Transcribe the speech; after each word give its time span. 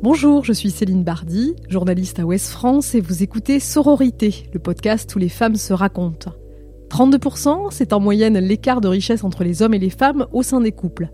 Bonjour, 0.00 0.44
je 0.44 0.52
suis 0.52 0.70
Céline 0.70 1.02
Bardy, 1.02 1.56
journaliste 1.68 2.20
à 2.20 2.24
Ouest 2.24 2.50
France 2.50 2.94
et 2.94 3.00
vous 3.00 3.24
écoutez 3.24 3.58
Sororité, 3.58 4.48
le 4.52 4.60
podcast 4.60 5.12
où 5.16 5.18
les 5.18 5.28
femmes 5.28 5.56
se 5.56 5.72
racontent. 5.72 6.30
32%, 6.88 7.72
c'est 7.72 7.92
en 7.92 7.98
moyenne 7.98 8.38
l'écart 8.38 8.80
de 8.80 8.86
richesse 8.86 9.24
entre 9.24 9.42
les 9.42 9.60
hommes 9.60 9.74
et 9.74 9.80
les 9.80 9.90
femmes 9.90 10.28
au 10.32 10.44
sein 10.44 10.60
des 10.60 10.70
couples. 10.70 11.08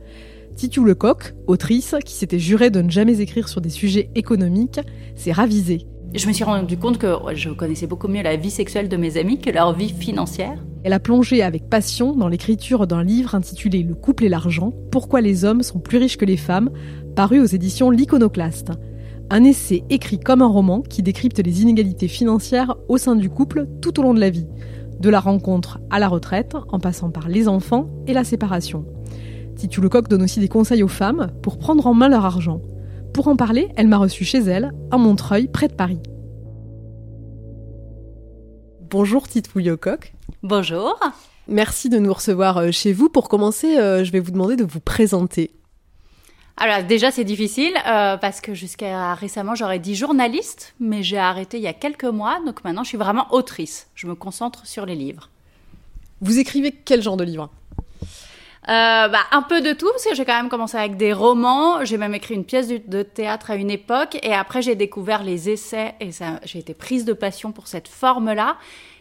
Titu 0.54 0.84
Lecoq, 0.84 1.34
autrice, 1.46 1.94
qui 2.04 2.12
s'était 2.12 2.38
jurée 2.38 2.68
de 2.68 2.82
ne 2.82 2.90
jamais 2.90 3.20
écrire 3.20 3.48
sur 3.48 3.62
des 3.62 3.70
sujets 3.70 4.10
économiques, 4.14 4.80
s'est 5.16 5.32
ravisée. 5.32 5.86
Je 6.14 6.28
me 6.28 6.32
suis 6.34 6.44
rendu 6.44 6.76
compte 6.76 6.98
que 6.98 7.08
je 7.34 7.48
connaissais 7.50 7.86
beaucoup 7.86 8.06
mieux 8.06 8.22
la 8.22 8.36
vie 8.36 8.50
sexuelle 8.50 8.90
de 8.90 8.98
mes 8.98 9.16
amis 9.16 9.38
que 9.38 9.50
leur 9.50 9.74
vie 9.74 9.88
financière. 9.88 10.62
Elle 10.84 10.92
a 10.92 11.00
plongé 11.00 11.42
avec 11.42 11.70
passion 11.70 12.14
dans 12.14 12.28
l'écriture 12.28 12.86
d'un 12.86 13.02
livre 13.02 13.34
intitulé 13.34 13.82
Le 13.82 13.94
couple 13.94 14.24
et 14.24 14.28
l'argent, 14.28 14.74
pourquoi 14.92 15.22
les 15.22 15.46
hommes 15.46 15.62
sont 15.62 15.80
plus 15.80 15.96
riches 15.96 16.18
que 16.18 16.26
les 16.26 16.36
femmes, 16.36 16.70
paru 17.14 17.40
aux 17.40 17.46
éditions 17.46 17.90
L'Iconoclaste. 17.90 18.72
Un 19.30 19.44
essai 19.44 19.84
écrit 19.88 20.18
comme 20.18 20.42
un 20.42 20.46
roman 20.46 20.82
qui 20.82 21.02
décrypte 21.02 21.38
les 21.38 21.62
inégalités 21.62 22.08
financières 22.08 22.76
au 22.88 22.98
sein 22.98 23.16
du 23.16 23.30
couple 23.30 23.66
tout 23.80 23.98
au 23.98 24.02
long 24.02 24.14
de 24.14 24.20
la 24.20 24.30
vie, 24.30 24.46
de 25.00 25.08
la 25.08 25.20
rencontre 25.20 25.80
à 25.90 25.98
la 25.98 26.08
retraite, 26.08 26.56
en 26.68 26.78
passant 26.78 27.10
par 27.10 27.28
les 27.28 27.48
enfants 27.48 27.88
et 28.06 28.12
la 28.12 28.24
séparation. 28.24 28.84
Titu 29.56 29.80
Lecoq 29.80 30.08
donne 30.08 30.22
aussi 30.22 30.40
des 30.40 30.48
conseils 30.48 30.82
aux 30.82 30.88
femmes 30.88 31.28
pour 31.42 31.58
prendre 31.58 31.86
en 31.86 31.94
main 31.94 32.08
leur 32.08 32.24
argent. 32.24 32.60
Pour 33.14 33.28
en 33.28 33.36
parler, 33.36 33.68
elle 33.76 33.88
m'a 33.88 33.98
reçu 33.98 34.24
chez 34.24 34.40
elle, 34.40 34.72
à 34.90 34.98
Montreuil, 34.98 35.48
près 35.48 35.68
de 35.68 35.74
Paris. 35.74 36.00
Bonjour 38.90 39.26
Titu 39.28 39.60
Lecoq. 39.60 40.14
Bonjour. 40.42 40.98
Merci 41.46 41.88
de 41.88 41.98
nous 41.98 42.12
recevoir 42.12 42.58
euh, 42.58 42.70
chez 42.70 42.92
vous. 42.92 43.08
Pour 43.08 43.28
commencer, 43.28 43.78
euh, 43.78 44.04
je 44.04 44.12
vais 44.12 44.20
vous 44.20 44.30
demander 44.30 44.56
de 44.56 44.64
vous 44.64 44.80
présenter. 44.80 45.52
Alors 46.56 46.84
déjà 46.84 47.10
c'est 47.10 47.24
difficile 47.24 47.74
euh, 47.86 48.16
parce 48.16 48.40
que 48.40 48.54
jusqu'à 48.54 49.14
récemment 49.14 49.54
j'aurais 49.54 49.80
dit 49.80 49.96
journaliste, 49.96 50.74
mais 50.78 51.02
j'ai 51.02 51.18
arrêté 51.18 51.56
il 51.56 51.62
y 51.64 51.66
a 51.68 51.72
quelques 51.72 52.04
mois, 52.04 52.38
donc 52.46 52.62
maintenant 52.62 52.84
je 52.84 52.88
suis 52.88 52.98
vraiment 52.98 53.26
autrice. 53.32 53.88
Je 53.94 54.06
me 54.06 54.14
concentre 54.14 54.66
sur 54.66 54.86
les 54.86 54.94
livres. 54.94 55.30
Vous 56.20 56.38
écrivez 56.38 56.72
quel 56.72 57.02
genre 57.02 57.16
de 57.16 57.24
livre? 57.24 57.50
Euh, 58.66 59.08
bah, 59.08 59.20
un 59.30 59.42
peu 59.42 59.60
de 59.60 59.74
tout, 59.74 59.90
parce 59.90 60.04
que 60.04 60.14
j'ai 60.14 60.24
quand 60.24 60.36
même 60.36 60.48
commencé 60.48 60.78
avec 60.78 60.96
des 60.96 61.12
romans. 61.12 61.84
J'ai 61.84 61.98
même 61.98 62.14
écrit 62.14 62.34
une 62.34 62.44
pièce 62.44 62.68
de, 62.68 63.02
théâtre 63.02 63.50
à 63.50 63.56
une 63.56 63.70
époque. 63.70 64.18
Et 64.22 64.32
après, 64.32 64.62
j'ai 64.62 64.74
découvert 64.74 65.22
les 65.22 65.50
essais. 65.50 65.94
Et 66.00 66.12
ça, 66.12 66.40
j'ai 66.44 66.60
été 66.60 66.72
prise 66.72 67.04
de 67.04 67.12
passion 67.12 67.52
pour 67.52 67.68
cette 67.68 67.88
forme-là. 67.88 68.56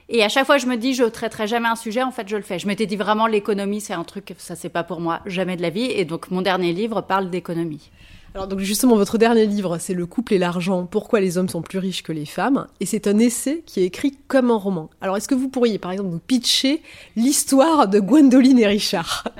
Et 0.10 0.24
à 0.24 0.30
chaque 0.30 0.46
fois, 0.46 0.58
je 0.58 0.66
me 0.66 0.76
dis, 0.76 0.94
je 0.94 1.04
traiterai 1.04 1.48
jamais 1.48 1.70
un 1.70 1.76
sujet. 1.76 2.04
En 2.04 2.12
fait, 2.12 2.28
je 2.28 2.36
le 2.36 2.44
fais. 2.44 2.60
Je 2.60 2.68
m'étais 2.68 2.86
dit 2.86 2.96
vraiment, 2.96 3.28
l'économie, 3.28 3.82
c'est 3.82 3.94
un 3.94 4.04
truc, 4.04 4.34
ça, 4.38 4.56
c'est 4.56 4.70
pas 4.70 4.84
pour 4.84 5.00
moi, 5.00 5.22
jamais 5.26 5.56
de 5.56 5.62
la 5.62 5.70
vie. 5.70 5.86
Et 5.86 6.06
donc, 6.06 6.30
mon 6.32 6.42
dernier 6.42 6.74
livre 6.74 7.02
parle 7.02 7.30
d'économie. 7.30 7.90
Alors 8.36 8.48
donc 8.48 8.60
justement, 8.60 8.96
votre 8.96 9.20
dernier 9.20 9.46
livre, 9.46 9.78
c'est 9.78 9.94
Le 9.94 10.08
couple 10.08 10.34
et 10.34 10.40
l'argent, 10.40 10.88
pourquoi 10.90 11.20
les 11.20 11.38
hommes 11.38 11.50
sont 11.50 11.62
plus 11.62 11.78
riches 11.78 12.02
que 12.02 12.12
les 12.12 12.26
femmes, 12.26 12.66
et 12.80 12.88
c'est 12.88 13.06
un 13.06 13.20
essai 13.20 13.62
qui 13.68 13.82
est 13.82 13.86
écrit 13.86 14.18
comme 14.28 14.50
un 14.50 14.56
roman. 14.56 14.90
Alors 15.02 15.18
est-ce 15.18 15.28
que 15.28 15.36
vous 15.36 15.50
pourriez 15.50 15.78
par 15.78 15.92
exemple 15.92 16.10
nous 16.10 16.20
pitcher 16.20 16.82
l'histoire 17.16 17.88
de 17.88 18.00
Gwendoline 18.00 18.60
et 18.60 18.68
Richard? 18.68 19.26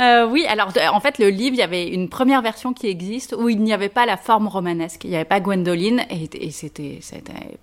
Euh, 0.00 0.28
oui, 0.28 0.46
alors 0.46 0.72
en 0.92 1.00
fait 1.00 1.18
le 1.18 1.28
livre, 1.28 1.56
il 1.56 1.58
y 1.58 1.62
avait 1.62 1.88
une 1.88 2.08
première 2.08 2.40
version 2.40 2.72
qui 2.72 2.86
existe 2.86 3.34
où 3.36 3.48
il 3.48 3.60
n'y 3.60 3.72
avait 3.72 3.88
pas 3.88 4.06
la 4.06 4.16
forme 4.16 4.46
romanesque, 4.46 5.02
il 5.02 5.10
n'y 5.10 5.16
avait 5.16 5.24
pas 5.24 5.40
Gwendoline 5.40 6.04
et, 6.08 6.30
et 6.40 6.52
c'était 6.52 7.00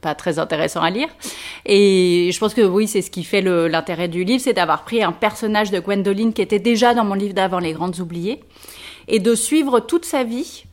pas 0.01 0.15
très 0.15 0.37
intéressant 0.37 0.81
à 0.81 0.89
lire. 0.89 1.07
Et 1.65 2.29
je 2.33 2.37
pense 2.37 2.53
que 2.53 2.59
oui, 2.59 2.89
c'est 2.89 3.01
ce 3.01 3.09
qui 3.09 3.23
fait 3.23 3.39
l'intérêt 3.41 4.09
du 4.09 4.25
livre, 4.25 4.43
c'est 4.43 4.51
d'avoir 4.51 4.83
pris 4.83 5.01
un 5.01 5.13
personnage 5.13 5.71
de 5.71 5.79
Gwendoline 5.79 6.33
qui 6.33 6.41
était 6.41 6.59
déjà 6.59 6.93
dans 6.93 7.05
mon 7.05 7.13
livre 7.13 7.33
d'avant, 7.33 7.59
Les 7.59 7.71
Grandes 7.71 8.01
Oubliées 8.01 8.41
et 9.07 9.19
de 9.19 9.35
suivre 9.35 9.79
toute 9.79 10.05
sa 10.05 10.23
vie. 10.23 10.65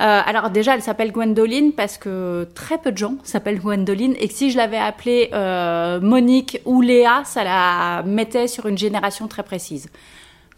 Euh, 0.00 0.20
alors 0.24 0.50
déjà, 0.50 0.74
elle 0.74 0.82
s'appelle 0.82 1.10
Gwendoline 1.10 1.72
parce 1.72 1.98
que 1.98 2.46
très 2.54 2.78
peu 2.78 2.92
de 2.92 2.98
gens 2.98 3.16
s'appellent 3.24 3.58
Gwendoline 3.58 4.14
et 4.20 4.28
si 4.28 4.50
je 4.50 4.56
l'avais 4.56 4.78
appelée 4.78 5.30
euh, 5.32 6.00
Monique 6.00 6.60
ou 6.64 6.82
Léa, 6.82 7.22
ça 7.24 7.42
la 7.42 8.02
mettait 8.04 8.46
sur 8.46 8.66
une 8.66 8.78
génération 8.78 9.26
très 9.26 9.42
précise. 9.42 9.88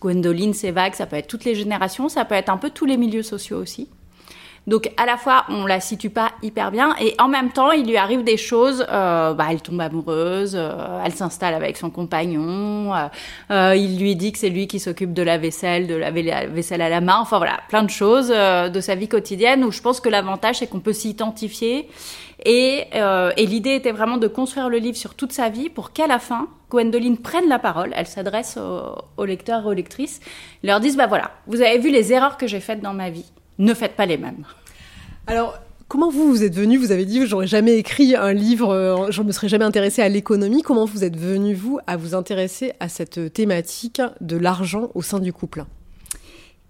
Gwendoline, 0.00 0.54
c'est 0.54 0.70
vague, 0.72 0.94
ça 0.94 1.06
peut 1.06 1.16
être 1.16 1.26
toutes 1.26 1.44
les 1.44 1.54
générations, 1.54 2.08
ça 2.08 2.24
peut 2.24 2.34
être 2.34 2.48
un 2.48 2.56
peu 2.56 2.70
tous 2.70 2.86
les 2.86 2.96
milieux 2.96 3.22
sociaux 3.22 3.58
aussi. 3.58 3.88
Donc 4.66 4.90
à 4.96 5.06
la 5.06 5.16
fois 5.16 5.44
on 5.48 5.66
la 5.66 5.80
situe 5.80 6.10
pas 6.10 6.32
hyper 6.42 6.70
bien 6.70 6.94
et 7.00 7.14
en 7.18 7.28
même 7.28 7.50
temps 7.50 7.72
il 7.72 7.86
lui 7.86 7.96
arrive 7.96 8.24
des 8.24 8.36
choses. 8.36 8.86
Euh, 8.90 9.32
bah, 9.32 9.46
elle 9.50 9.62
tombe 9.62 9.80
amoureuse, 9.80 10.54
euh, 10.54 11.02
elle 11.04 11.12
s'installe 11.12 11.54
avec 11.54 11.76
son 11.76 11.90
compagnon. 11.90 12.92
Euh, 13.50 13.74
il 13.74 13.98
lui 13.98 14.16
dit 14.16 14.32
que 14.32 14.38
c'est 14.38 14.50
lui 14.50 14.66
qui 14.66 14.78
s'occupe 14.78 15.14
de 15.14 15.22
la 15.22 15.38
vaisselle, 15.38 15.86
de 15.86 15.94
la 15.94 16.10
vaisselle 16.10 16.82
à 16.82 16.88
la 16.88 17.00
main. 17.00 17.18
Enfin 17.20 17.38
voilà, 17.38 17.60
plein 17.68 17.82
de 17.82 17.90
choses 17.90 18.28
de 18.28 18.80
sa 18.80 18.94
vie 18.94 19.08
quotidienne 19.08 19.64
où 19.64 19.70
je 19.70 19.80
pense 19.80 20.00
que 20.00 20.08
l'avantage 20.08 20.58
c'est 20.58 20.66
qu'on 20.66 20.80
peut 20.80 20.92
s'identifier. 20.92 21.88
Et, 22.46 22.86
et 22.94 23.46
l'idée 23.46 23.74
était 23.74 23.92
vraiment 23.92 24.16
de 24.16 24.26
construire 24.26 24.70
le 24.70 24.78
livre 24.78 24.96
sur 24.96 25.14
toute 25.14 25.32
sa 25.32 25.50
vie 25.50 25.68
pour 25.68 25.92
qu'à 25.92 26.06
la 26.06 26.18
fin 26.18 26.48
Gwendoline 26.70 27.18
prenne 27.18 27.48
la 27.48 27.58
parole, 27.58 27.92
elle 27.96 28.06
s'adresse 28.06 28.56
aux, 28.56 29.24
lecteurs 29.24 29.64
et 29.64 29.66
aux 29.66 29.72
lectrices, 29.72 30.20
leur 30.62 30.80
dise, 30.80 30.96
bah 30.96 31.06
voilà, 31.06 31.32
vous 31.46 31.60
avez 31.60 31.78
vu 31.78 31.90
les 31.90 32.12
erreurs 32.12 32.38
que 32.38 32.46
j'ai 32.46 32.60
faites 32.60 32.80
dans 32.80 32.94
ma 32.94 33.10
vie 33.10 33.30
ne 33.60 33.74
faites 33.74 33.94
pas 33.94 34.06
les 34.06 34.16
mêmes. 34.16 34.44
Alors, 35.26 35.58
comment 35.86 36.10
vous, 36.10 36.28
vous 36.28 36.42
êtes 36.42 36.54
venu 36.54 36.76
Vous 36.78 36.90
avez 36.90 37.04
dit, 37.04 37.26
j'aurais 37.26 37.46
jamais 37.46 37.76
écrit 37.76 38.16
un 38.16 38.32
livre, 38.32 38.70
euh, 38.70 39.10
je 39.10 39.22
ne 39.22 39.26
me 39.28 39.32
serais 39.32 39.48
jamais 39.48 39.64
intéressé 39.64 40.02
à 40.02 40.08
l'économie. 40.08 40.62
Comment 40.62 40.86
vous 40.86 41.04
êtes 41.04 41.16
venu, 41.16 41.54
vous, 41.54 41.78
à 41.86 41.96
vous 41.96 42.14
intéresser 42.14 42.72
à 42.80 42.88
cette 42.88 43.32
thématique 43.32 44.02
de 44.20 44.36
l'argent 44.36 44.90
au 44.94 45.02
sein 45.02 45.20
du 45.20 45.32
couple? 45.32 45.64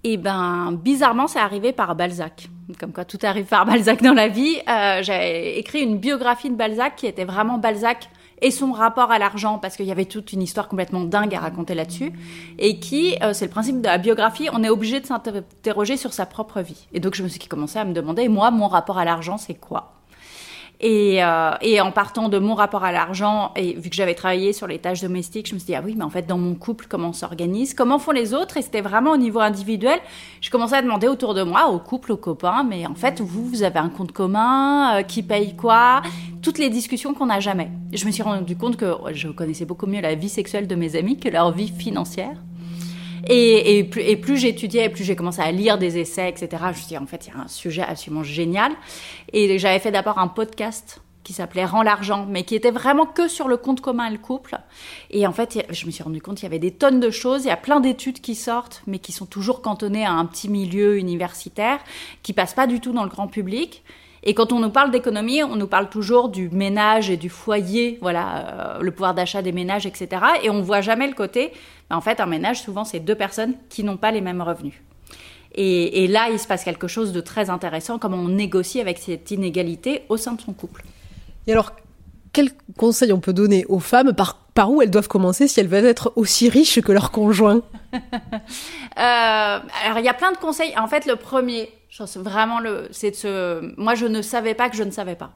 Eh 0.03 0.17
ben, 0.17 0.73
bizarrement, 0.73 1.27
c'est 1.27 1.39
arrivé 1.39 1.73
par 1.73 1.95
Balzac. 1.95 2.49
Comme 2.79 2.93
quoi, 2.93 3.05
tout 3.05 3.19
arrive 3.23 3.45
par 3.45 3.67
Balzac 3.67 4.03
dans 4.03 4.15
la 4.15 4.29
vie. 4.29 4.57
Euh, 4.69 5.03
j'ai 5.03 5.59
écrit 5.59 5.81
une 5.83 5.99
biographie 5.99 6.49
de 6.49 6.55
Balzac 6.55 6.97
qui 6.97 7.07
était 7.07 7.25
vraiment 7.25 7.59
Balzac 7.59 8.09
et 8.43 8.51
son 8.51 8.73
rapport 8.73 9.11
à 9.11 9.19
l'argent, 9.19 9.59
parce 9.59 9.77
qu'il 9.77 9.87
y 9.87 9.93
avait 9.93 10.07
toute 10.07 10.33
une 10.33 10.43
histoire 10.43 10.69
complètement 10.69 11.05
dingue 11.05 11.35
à 11.35 11.41
raconter 11.41 11.75
là-dessus, 11.75 12.13
et 12.59 12.79
qui, 12.79 13.17
euh, 13.23 13.33
c'est 13.33 13.47
le 13.47 13.51
principe 13.51 13.81
de 13.81 13.87
la 13.87 13.99
biographie, 13.99 14.49
on 14.53 14.65
est 14.65 14.71
obligé 14.71 15.01
de 15.01 15.07
s'interroger 15.07 15.97
sur 15.97 16.13
sa 16.13 16.27
propre 16.27 16.61
vie. 16.61 16.87
Et 16.93 17.01
donc 17.01 17.15
je 17.15 17.23
me 17.23 17.29
suis 17.29 17.41
commencé 17.41 17.79
à 17.79 17.85
me 17.85 17.93
demander, 17.93 18.29
moi, 18.29 18.51
mon 18.51 18.69
rapport 18.69 18.99
à 18.99 19.05
l'argent, 19.05 19.39
c'est 19.39 19.55
quoi? 19.55 20.00
Et, 20.81 21.23
euh, 21.23 21.51
et, 21.61 21.81
en 21.81 21.93
partant 21.93 22.31
de 22.31 22.39
mon 22.39 22.55
rapport 22.55 22.85
à 22.85 22.93
l'argent, 22.93 23.53
et 23.55 23.75
vu 23.75 23.91
que 23.91 23.97
j'avais 23.97 24.15
travaillé 24.15 24.55
sur 24.55 24.67
les 24.67 24.79
tâches 24.79 25.03
domestiques, 25.03 25.49
je 25.49 25.55
me 25.55 25.59
suis 25.59 25.67
dit, 25.67 25.75
ah 25.75 25.83
oui, 25.85 25.95
mais 25.97 26.05
en 26.05 26.11
fait, 26.11 26.27
dans 26.27 26.39
mon 26.39 26.55
couple, 26.55 26.87
comment 26.89 27.09
on 27.09 27.13
s'organise? 27.13 27.75
Comment 27.75 27.99
font 27.99 28.13
les 28.13 28.33
autres? 28.33 28.57
Et 28.57 28.63
c'était 28.63 28.81
vraiment 28.81 29.13
au 29.13 29.19
niveau 29.19 29.41
individuel. 29.41 29.99
Je 30.41 30.49
commençais 30.49 30.77
à 30.77 30.83
demander 30.83 31.07
autour 31.07 31.35
de 31.35 31.43
moi, 31.43 31.69
au 31.69 31.79
couple, 31.79 32.13
aux 32.13 32.17
copains, 32.17 32.65
mais 32.65 32.87
en 32.87 32.95
fait, 32.95 33.21
vous, 33.21 33.47
vous 33.47 33.63
avez 33.63 33.79
un 33.79 33.91
compte 33.91 34.13
commun, 34.13 34.97
euh, 34.97 35.03
qui 35.03 35.23
paye 35.23 35.55
quoi? 35.55 36.01
Toutes 36.41 36.59
les 36.59 36.71
discussions 36.71 37.13
qu'on 37.13 37.27
n'a 37.27 37.41
jamais. 37.41 37.71
Je 37.93 38.07
me 38.07 38.11
suis 38.11 38.23
rendu 38.23 38.57
compte 38.57 38.79
que 38.79 38.95
je 39.13 39.29
connaissais 39.29 39.67
beaucoup 39.67 39.87
mieux 39.87 40.01
la 40.01 40.15
vie 40.15 40.31
sexuelle 40.31 40.67
de 40.67 40.75
mes 40.75 40.97
amis 40.97 41.19
que 41.19 41.29
leur 41.29 41.53
vie 41.53 41.69
financière. 41.69 42.37
Et, 43.29 43.85
plus, 43.85 44.39
j'étudiais, 44.39 44.89
plus 44.89 45.05
j'ai 45.05 45.17
commencé 45.17 45.41
à 45.41 45.51
lire 45.53 45.79
des 45.79 45.99
essais, 45.99 46.29
etc. 46.29 46.49
Je 46.63 46.69
me 46.69 46.73
suis 46.75 46.87
dit, 46.87 46.99
en 46.99 47.07
fait, 47.07 47.27
il 47.27 47.35
y 47.35 47.37
a 47.37 47.41
un 47.41 47.49
sujet 47.49 47.83
absolument 47.83 48.23
génial. 48.23 48.73
Et 49.33 49.59
j'avais 49.59 49.79
fait 49.79 49.93
d'abord 49.93 50.19
un 50.19 50.29
podcast 50.29 51.01
qui 51.23 51.33
s'appelait 51.33 51.65
Rends 51.65 51.83
l'argent, 51.83 52.27
mais 52.29 52.45
qui 52.45 52.55
était 52.55 52.71
vraiment 52.71 53.07
que 53.07 53.29
sur 53.29 53.47
le 53.47 53.57
compte 53.57 53.81
commun 53.81 54.07
et 54.07 54.11
le 54.11 54.19
couple. 54.19 54.59
Et 55.11 55.27
en 55.27 55.33
fait, 55.33 55.65
je 55.71 55.87
me 55.87 55.91
suis 55.91 56.03
rendu 56.03 56.21
compte 56.23 56.37
qu'il 56.37 56.45
y 56.45 56.47
avait 56.47 56.59
des 56.59 56.71
tonnes 56.71 56.99
de 56.99 57.11
choses, 57.11 57.45
il 57.45 57.49
y 57.49 57.53
a 57.53 57.57
plein 57.57 57.81
d'études 57.81 58.21
qui 58.21 58.35
sortent, 58.35 58.83
mais 58.87 58.99
qui 58.99 59.13
sont 59.13 59.27
toujours 59.27 59.61
cantonnées 59.61 60.05
à 60.05 60.13
un 60.13 60.25
petit 60.25 60.49
milieu 60.49 60.99
universitaire, 60.99 61.79
qui 62.23 62.33
passent 62.33 62.55
pas 62.55 62.67
du 62.67 62.81
tout 62.81 62.93
dans 62.93 63.05
le 63.05 63.11
grand 63.11 63.29
public. 63.29 63.85
Et 64.23 64.35
quand 64.35 64.53
on 64.53 64.61
nous 64.61 64.71
parle 64.71 64.91
d'économie, 64.91 65.43
on 65.43 65.57
nous 65.57 65.67
parle 65.67 65.89
toujours 65.89 66.29
du 66.29 66.51
ménage 66.51 67.09
et 67.09 67.17
du 67.17 67.31
foyer, 67.31 67.99
voilà, 68.03 68.77
euh, 68.77 68.81
le 68.81 68.91
pouvoir 68.91 69.15
d'achat 69.15 69.41
des 69.41 69.53
ménages, 69.53 69.87
etc. 69.87 70.23
Et 70.43 70.51
on 70.51 70.61
voit 70.61 70.83
jamais 70.83 71.07
le 71.07 71.15
côté. 71.15 71.53
Ben, 71.89 71.97
en 71.97 72.01
fait, 72.01 72.21
un 72.21 72.27
ménage, 72.27 72.61
souvent, 72.61 72.85
c'est 72.85 73.01
deux 73.01 73.15
personnes 73.15 73.55
qui 73.71 73.83
n'ont 73.83 73.97
pas 73.97 74.11
les 74.11 74.21
mêmes 74.21 74.43
revenus. 74.43 74.75
Et, 75.55 76.07
là, 76.07 76.29
il 76.31 76.39
se 76.39 76.47
passe 76.47 76.63
quelque 76.63 76.87
chose 76.87 77.13
de 77.13 77.21
très 77.21 77.51
intéressant, 77.51 77.99
comment 77.99 78.19
on 78.19 78.29
négocie 78.29 78.81
avec 78.81 78.99
cette 78.99 79.31
inégalité 79.33 80.03
au 80.09 80.17
sein 80.17 80.33
de 80.33 80.41
son 80.41 80.53
couple. 80.53 80.85
Et 81.49 81.53
alors, 81.53 81.73
quels 82.33 82.51
conseils 82.77 83.13
on 83.13 83.19
peut 83.19 83.33
donner 83.33 83.67
aux 83.69 83.81
femmes 83.81 84.13
par, 84.13 84.37
par 84.55 84.71
où 84.71 84.81
elles 84.81 84.91
doivent 84.91 85.09
commencer 85.09 85.49
si 85.49 85.59
elles 85.59 85.67
veulent 85.67 85.87
être 85.87 86.13
aussi 86.15 86.49
riches 86.49 86.81
que 86.81 86.93
leur 86.93 87.11
conjoint 87.11 87.63
euh, 87.95 87.99
Alors, 88.97 89.99
il 89.99 90.05
y 90.05 90.09
a 90.09 90.15
plein 90.15 90.31
de 90.31 90.37
conseils. 90.37 90.73
En 90.79 90.87
fait, 90.87 91.05
le 91.07 91.17
premier, 91.17 91.69
vraiment 92.17 92.61
le, 92.61 92.89
c'est 92.91 93.15
se, 93.15 93.75
moi 93.81 93.95
je 93.95 94.07
ne 94.07 94.23
savais 94.23 94.55
pas 94.55 94.71
que 94.71 94.77
je 94.77 94.83
ne 94.83 94.91
savais 94.91 95.17
pas. 95.17 95.33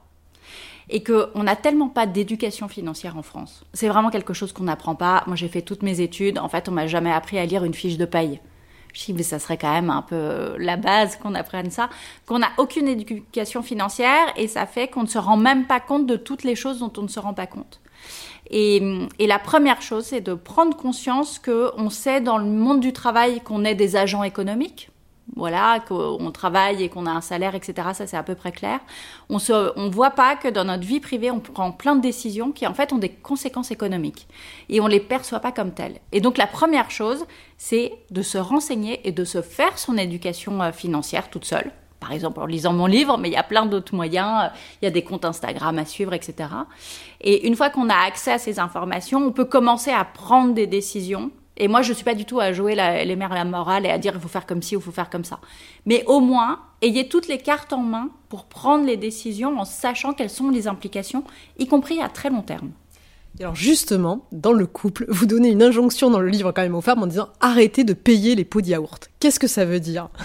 Et 0.87 1.03
qu'on 1.03 1.43
n'a 1.43 1.55
tellement 1.55 1.89
pas 1.89 2.05
d'éducation 2.05 2.67
financière 2.67 3.17
en 3.17 3.23
France. 3.23 3.63
C'est 3.73 3.87
vraiment 3.87 4.11
quelque 4.11 4.33
chose 4.33 4.53
qu'on 4.53 4.65
n'apprend 4.65 4.93
pas. 4.93 5.23
Moi 5.25 5.35
j'ai 5.35 5.47
fait 5.47 5.63
toutes 5.63 5.81
mes 5.81 5.99
études. 5.99 6.37
En 6.37 6.47
fait, 6.47 6.69
on 6.69 6.71
m'a 6.71 6.85
jamais 6.85 7.11
appris 7.11 7.39
à 7.39 7.45
lire 7.45 7.63
une 7.63 7.73
fiche 7.73 7.97
de 7.97 8.05
paye. 8.05 8.39
Je 8.93 9.05
dis, 9.05 9.13
mais 9.13 9.23
ça 9.23 9.39
serait 9.39 9.57
quand 9.57 9.73
même 9.73 9.89
un 9.89 10.03
peu 10.03 10.55
la 10.57 10.77
base 10.77 11.17
qu'on 11.17 11.35
apprenne 11.35 11.69
ça. 11.69 11.89
Qu'on 12.25 12.39
n'a 12.39 12.51
aucune 12.57 12.87
éducation 12.87 13.61
financière 13.61 14.27
et 14.37 14.47
ça 14.47 14.65
fait 14.65 14.87
qu'on 14.87 15.01
ne 15.01 15.07
se 15.07 15.17
rend 15.17 15.37
même 15.37 15.65
pas 15.65 15.79
compte 15.79 16.05
de 16.05 16.15
toutes 16.15 16.43
les 16.43 16.55
choses 16.55 16.79
dont 16.79 16.93
on 16.97 17.01
ne 17.01 17.07
se 17.07 17.19
rend 17.19 17.33
pas 17.33 17.47
compte. 17.47 17.81
Et, 18.51 19.07
et, 19.17 19.25
la 19.25 19.39
première 19.39 19.81
chose, 19.81 20.05
c'est 20.05 20.21
de 20.21 20.35
prendre 20.35 20.77
conscience 20.77 21.39
qu'on 21.39 21.89
sait 21.89 22.21
dans 22.21 22.37
le 22.37 22.45
monde 22.45 22.79
du 22.79 22.93
travail 22.93 23.41
qu'on 23.41 23.65
est 23.65 23.73
des 23.73 23.95
agents 23.95 24.21
économiques, 24.21 24.91
voilà, 25.35 25.79
qu'on 25.79 26.31
travaille 26.31 26.83
et 26.83 26.89
qu'on 26.89 27.07
a 27.07 27.11
un 27.11 27.21
salaire, 27.21 27.55
etc. 27.55 27.89
Ça, 27.93 28.07
c'est 28.07 28.15
à 28.15 28.23
peu 28.23 28.35
près 28.35 28.51
clair. 28.51 28.79
On 29.29 29.39
se, 29.39 29.71
on 29.75 29.89
voit 29.89 30.11
pas 30.11 30.35
que 30.35 30.47
dans 30.47 30.63
notre 30.63 30.85
vie 30.85 30.99
privée, 30.99 31.31
on 31.31 31.39
prend 31.39 31.71
plein 31.71 31.95
de 31.95 32.01
décisions 32.01 32.51
qui, 32.51 32.67
en 32.67 32.73
fait, 32.73 32.93
ont 32.93 32.99
des 32.99 33.09
conséquences 33.09 33.71
économiques. 33.71 34.27
Et 34.69 34.79
on 34.81 34.87
les 34.87 34.99
perçoit 34.99 35.39
pas 35.39 35.51
comme 35.51 35.71
telles. 35.71 35.99
Et 36.11 36.21
donc, 36.21 36.37
la 36.37 36.47
première 36.47 36.91
chose, 36.91 37.25
c'est 37.57 37.93
de 38.11 38.21
se 38.21 38.37
renseigner 38.37 39.05
et 39.07 39.11
de 39.11 39.25
se 39.25 39.41
faire 39.41 39.77
son 39.79 39.97
éducation 39.97 40.61
euh, 40.61 40.71
financière 40.71 41.29
toute 41.29 41.45
seule. 41.45 41.71
Par 41.99 42.11
exemple, 42.11 42.39
en 42.39 42.45
lisant 42.45 42.73
mon 42.73 42.85
livre, 42.85 43.17
mais 43.17 43.29
il 43.29 43.33
y 43.33 43.37
a 43.37 43.43
plein 43.43 43.65
d'autres 43.65 43.95
moyens. 43.95 44.51
Il 44.81 44.85
y 44.85 44.87
a 44.87 44.91
des 44.91 45.03
comptes 45.03 45.25
Instagram 45.25 45.79
à 45.79 45.85
suivre, 45.85 46.13
etc. 46.13 46.49
Et 47.19 47.47
une 47.47 47.55
fois 47.55 47.71
qu'on 47.71 47.89
a 47.89 47.95
accès 47.95 48.33
à 48.33 48.37
ces 48.37 48.59
informations, 48.59 49.25
on 49.25 49.31
peut 49.31 49.45
commencer 49.45 49.91
à 49.91 50.05
prendre 50.05 50.53
des 50.53 50.67
décisions 50.67 51.31
et 51.57 51.67
moi, 51.67 51.81
je 51.81 51.89
ne 51.89 51.93
suis 51.93 52.03
pas 52.03 52.15
du 52.15 52.25
tout 52.25 52.39
à 52.39 52.51
jouer 52.51 52.75
les 52.75 53.15
mères 53.15 53.31
à 53.31 53.35
la 53.35 53.45
morale 53.45 53.85
et 53.85 53.89
à 53.89 53.97
dire 53.97 54.13
il 54.15 54.21
faut 54.21 54.27
faire 54.27 54.45
comme 54.45 54.61
ci 54.61 54.75
ou 54.75 54.79
il 54.79 54.83
faut 54.83 54.91
faire 54.91 55.09
comme 55.09 55.23
ça. 55.23 55.39
Mais 55.85 56.03
au 56.05 56.19
moins, 56.19 56.59
ayez 56.81 57.07
toutes 57.07 57.27
les 57.27 57.37
cartes 57.37 57.71
en 57.71 57.81
main 57.81 58.09
pour 58.29 58.45
prendre 58.45 58.85
les 58.85 58.97
décisions 58.97 59.57
en 59.57 59.65
sachant 59.65 60.13
quelles 60.13 60.29
sont 60.29 60.49
les 60.49 60.67
implications, 60.67 61.23
y 61.57 61.67
compris 61.67 62.01
à 62.01 62.09
très 62.09 62.29
long 62.29 62.41
terme. 62.41 62.71
alors 63.39 63.55
justement, 63.55 64.25
dans 64.33 64.51
le 64.51 64.67
couple, 64.67 65.05
vous 65.07 65.25
donnez 65.25 65.49
une 65.49 65.63
injonction 65.63 66.09
dans 66.09 66.19
le 66.19 66.27
livre 66.27 66.51
quand 66.51 66.61
même 66.61 66.75
aux 66.75 66.81
femmes 66.81 67.03
en 67.03 67.07
disant 67.07 67.29
arrêtez 67.39 67.85
de 67.85 67.93
payer 67.93 68.35
les 68.35 68.45
pots 68.45 68.61
de 68.61 68.67
yaourt. 68.67 69.09
Qu'est-ce 69.19 69.39
que 69.39 69.47
ça 69.47 69.65
veut 69.65 69.79
dire? 69.79 70.09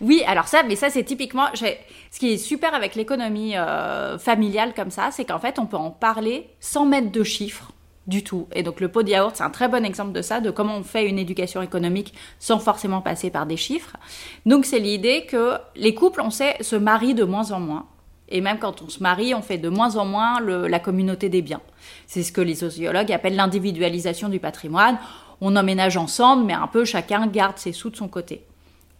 Oui, 0.00 0.22
alors 0.28 0.46
ça, 0.46 0.62
mais 0.62 0.76
ça 0.76 0.90
c'est 0.90 1.02
typiquement, 1.02 1.46
ce 1.54 2.18
qui 2.20 2.32
est 2.32 2.36
super 2.36 2.72
avec 2.72 2.94
l'économie 2.94 3.56
euh, 3.56 4.16
familiale 4.16 4.72
comme 4.74 4.92
ça, 4.92 5.10
c'est 5.10 5.24
qu'en 5.24 5.40
fait 5.40 5.58
on 5.58 5.66
peut 5.66 5.76
en 5.76 5.90
parler 5.90 6.48
sans 6.60 6.86
mettre 6.86 7.10
de 7.10 7.24
chiffres 7.24 7.72
du 8.06 8.22
tout. 8.22 8.46
Et 8.52 8.62
donc 8.62 8.80
le 8.80 8.88
pot 8.88 9.02
de 9.02 9.10
yaourt, 9.10 9.36
c'est 9.36 9.44
un 9.44 9.50
très 9.50 9.68
bon 9.68 9.84
exemple 9.84 10.12
de 10.12 10.22
ça, 10.22 10.40
de 10.40 10.50
comment 10.50 10.76
on 10.76 10.82
fait 10.82 11.08
une 11.08 11.18
éducation 11.18 11.62
économique 11.62 12.14
sans 12.38 12.58
forcément 12.58 13.00
passer 13.00 13.30
par 13.30 13.46
des 13.46 13.56
chiffres. 13.56 13.96
Donc 14.44 14.64
c'est 14.64 14.78
l'idée 14.78 15.26
que 15.26 15.54
les 15.74 15.94
couples, 15.94 16.20
on 16.20 16.30
sait, 16.30 16.56
se 16.60 16.76
marient 16.76 17.14
de 17.14 17.24
moins 17.24 17.50
en 17.50 17.60
moins. 17.60 17.86
Et 18.28 18.40
même 18.40 18.58
quand 18.58 18.82
on 18.82 18.88
se 18.88 19.02
marie, 19.02 19.34
on 19.34 19.42
fait 19.42 19.58
de 19.58 19.68
moins 19.68 19.96
en 19.96 20.04
moins 20.04 20.40
la 20.40 20.80
communauté 20.80 21.28
des 21.28 21.42
biens. 21.42 21.60
C'est 22.06 22.22
ce 22.22 22.32
que 22.32 22.40
les 22.40 22.56
sociologues 22.56 23.12
appellent 23.12 23.36
l'individualisation 23.36 24.28
du 24.28 24.40
patrimoine. 24.40 24.98
On 25.40 25.54
emménage 25.54 25.96
ensemble, 25.96 26.44
mais 26.44 26.52
un 26.52 26.66
peu 26.66 26.84
chacun 26.84 27.26
garde 27.28 27.58
ses 27.58 27.72
sous 27.72 27.90
de 27.90 27.96
son 27.96 28.08
côté. 28.08 28.44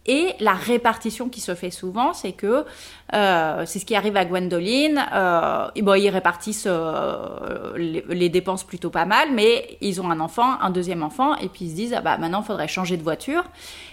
Et 0.06 0.34
la 0.38 0.54
répartition 0.54 1.28
qui 1.28 1.40
se 1.40 1.54
fait 1.54 1.70
souvent, 1.70 2.12
c'est 2.12 2.32
que 2.32 2.64
euh, 3.12 3.62
c'est 3.66 3.80
ce 3.80 3.84
qui 3.84 3.96
arrive 3.96 4.16
à 4.16 4.24
Gwendoline. 4.24 5.04
Euh, 5.12 5.68
bon, 5.82 5.94
ils 5.94 6.08
répartissent 6.08 6.68
euh, 6.68 7.76
les, 7.76 8.28
dépenses 8.28 8.64
plutôt 8.64 8.90
pas 8.90 9.04
mal, 9.04 9.28
mais 9.32 9.78
ils 9.80 10.00
ont 10.00 10.10
un 10.10 10.20
enfant, 10.20 10.60
un 10.60 10.70
deuxième 10.70 11.02
enfant, 11.02 11.36
et 11.36 11.48
puis 11.48 11.64
ils 11.64 11.70
se 11.70 11.74
disent 11.74 11.94
ah 11.94 12.00
bah 12.00 12.18
maintenant 12.18 12.42
faudrait 12.42 12.68
changer 12.68 12.96
de 12.96 13.02
voiture. 13.02 13.44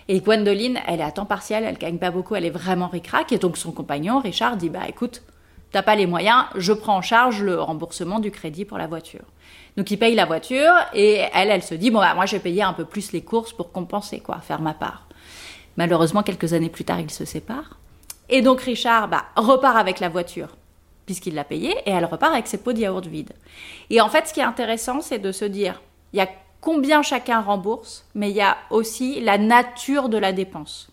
Et 0.08 0.20
Gwendoline, 0.20 0.80
elle 0.88 1.00
est 1.00 1.04
à 1.04 1.12
temps 1.12 1.26
partiel, 1.26 1.64
elle 1.64 1.78
gagne 1.78 1.98
pas 1.98 2.12
beaucoup, 2.12 2.36
elle 2.36 2.46
est 2.46 2.52
vraiment 2.52 2.88
ricrac, 2.88 3.32
et 3.32 3.38
donc 3.38 3.58
son 3.58 3.72
compagnon 3.72 4.20
Richard 4.20 4.58
dit 4.58 4.70
bah 4.70 4.88
écoute, 4.88 5.24
t'as 5.72 5.82
pas 5.82 5.96
les 5.96 6.06
moyens, 6.06 6.46
je 6.56 6.74
prends 6.74 6.98
en 6.98 7.02
charge 7.02 7.42
le 7.42 7.60
remboursement 7.60 8.20
du 8.20 8.30
crédit 8.30 8.66
pour 8.66 8.78
la 8.78 8.86
voiture. 8.86 9.24
Donc 9.78 9.90
il 9.90 9.98
paye 9.98 10.14
la 10.14 10.26
voiture 10.26 10.74
et 10.94 11.22
elle, 11.34 11.50
elle 11.50 11.64
se 11.64 11.74
dit 11.74 11.90
bon 11.90 12.00
bah 12.00 12.14
moi 12.14 12.28
je 12.28 12.36
vais 12.36 12.42
payer 12.42 12.62
un 12.62 12.74
peu 12.74 12.86
plus 12.86 13.12
les 13.12 13.24
courses 13.24 13.54
pour 13.54 13.72
compenser 13.72 14.20
quoi, 14.20 14.38
faire 14.40 14.62
ma 14.62 14.76
part. 14.76 15.08
Malheureusement, 15.78 16.24
quelques 16.24 16.54
années 16.54 16.70
plus 16.70 16.84
tard, 16.84 17.00
ils 17.00 17.12
se 17.12 17.26
séparent. 17.26 17.80
Et 18.30 18.42
donc 18.42 18.62
Richard 18.62 19.08
bah, 19.10 19.26
repart 19.36 19.78
avec 19.78 20.00
la 20.00 20.10
voiture, 20.10 20.56
puisqu'il 21.06 21.36
l'a 21.36 21.44
payée, 21.44 21.76
et 21.86 21.92
elle 21.92 22.06
repart 22.06 22.34
avec 22.34 22.48
ses 22.48 22.58
pots 22.58 22.74
de 22.74 22.80
yaourt 22.80 23.06
vides. 23.06 23.34
Et 23.90 24.02
en 24.02 24.10
fait, 24.10 24.28
ce 24.28 24.34
qui 24.34 24.40
est 24.40 24.44
intéressant, 24.44 25.02
c'est 25.02 25.20
de 25.20 25.32
se 25.32 25.46
dire, 25.46 25.82
il 26.14 26.18
y 26.18 26.22
a 26.22 26.30
combien 26.62 27.02
chacun 27.02 27.42
rembourse, 27.42 28.06
mais 28.16 28.30
il 28.30 28.36
y 28.36 28.42
a 28.42 28.58
aussi 28.70 29.20
la 29.20 29.38
nature 29.38 30.10
de 30.10 30.18
la 30.18 30.32
dépense. 30.32 30.90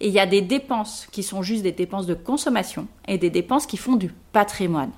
Et 0.00 0.08
il 0.08 0.12
y 0.12 0.20
a 0.20 0.26
des 0.26 0.42
dépenses 0.42 1.06
qui 1.12 1.22
sont 1.22 1.42
juste 1.42 1.62
des 1.62 1.72
dépenses 1.72 2.06
de 2.06 2.14
consommation 2.14 2.88
et 3.06 3.16
des 3.16 3.30
dépenses 3.30 3.66
qui 3.66 3.76
font 3.76 3.94
du 3.94 4.12
patrimoine. 4.32 4.90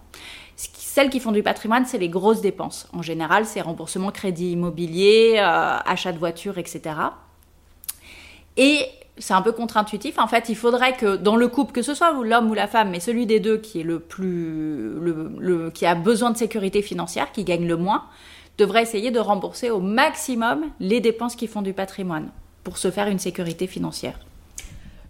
Celles 0.57 1.11
qui 1.11 1.21
font 1.21 1.33
du 1.33 1.43
patrimoine, 1.43 1.85
c'est 1.85 1.99
les 1.99 2.09
grosses 2.09 2.41
dépenses. 2.41 2.89
En 2.95 3.03
général, 3.03 3.45
c'est 3.45 3.61
remboursement 3.61 4.11
crédit 4.11 4.53
immobilier, 4.53 5.35
euh, 5.37 5.77
achat 5.85 6.13
de 6.13 6.19
voiture, 6.19 6.57
etc. 6.57 6.95
Et 8.57 8.87
c'est 9.19 9.35
un 9.35 9.43
peu 9.43 9.53
contre-intuitif. 9.53 10.19
En 10.19 10.29
fait, 10.29 10.49
il 10.49 10.57
faudrait 10.57 10.97
que 10.97 11.17
dans 11.17 11.37
le 11.37 11.49
couple, 11.49 11.73
que 11.73 11.83
ce 11.83 11.95
soit 11.95 12.13
l'homme 12.23 12.51
ou 12.51 12.55
la 12.55 12.67
femme, 12.67 12.91
mais 12.91 13.01
celui 13.01 13.27
des 13.27 13.41
deux 13.41 13.59
qui 13.59 13.81
est 13.81 13.85
le 13.85 14.01
plus, 14.01 15.71
qui 15.75 15.87
a 15.87 15.95
besoin 15.95 16.31
de 16.31 16.37
sécurité 16.37 16.83
financière, 16.83 17.33
qui 17.33 17.45
gagne 17.45 17.67
le 17.67 17.77
moins, 17.77 18.05
devrait 18.59 18.83
essayer 18.83 19.11
de 19.11 19.19
rembourser 19.19 19.71
au 19.71 19.81
maximum 19.81 20.65
les 20.81 21.01
dépenses 21.01 21.37
qui 21.37 21.47
font 21.47 21.63
du 21.63 21.73
patrimoine 21.73 22.29
pour 22.65 22.79
se 22.79 22.91
faire 22.91 23.09
une 23.09 23.19
sécurité 23.19 23.67
financière. 23.67 24.19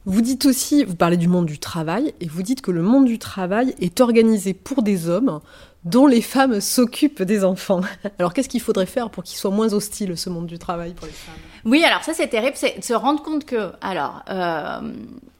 Vous 0.04 0.20
dites 0.20 0.46
aussi, 0.46 0.84
vous 0.84 0.94
parlez 0.94 1.16
du 1.16 1.26
monde 1.26 1.46
du 1.46 1.58
travail, 1.58 2.14
et 2.20 2.28
vous 2.28 2.42
dites 2.42 2.60
que 2.60 2.70
le 2.70 2.82
monde 2.82 3.06
du 3.06 3.18
travail 3.18 3.74
est 3.80 4.00
organisé 4.00 4.54
pour 4.54 4.82
des 4.82 5.08
hommes 5.08 5.40
dont 5.84 6.06
les 6.06 6.20
femmes 6.20 6.60
s'occupent 6.60 7.22
des 7.22 7.44
enfants. 7.44 7.80
Alors 8.18 8.32
qu'est-ce 8.32 8.48
qu'il 8.48 8.60
faudrait 8.60 8.86
faire 8.86 9.10
pour 9.10 9.24
qu'il 9.24 9.36
soit 9.36 9.50
moins 9.50 9.72
hostile 9.72 10.16
ce 10.16 10.30
monde 10.30 10.46
du 10.46 10.58
travail 10.58 10.94
pour 10.94 11.06
les 11.06 11.12
femmes? 11.12 11.34
Oui, 11.66 11.82
alors 11.82 12.04
ça 12.04 12.14
c'est 12.14 12.28
terrible, 12.28 12.52
c'est 12.54 12.78
de 12.78 12.84
se 12.84 12.94
rendre 12.94 13.20
compte 13.24 13.44
que, 13.44 13.72
alors, 13.80 14.22
euh, 14.30 14.80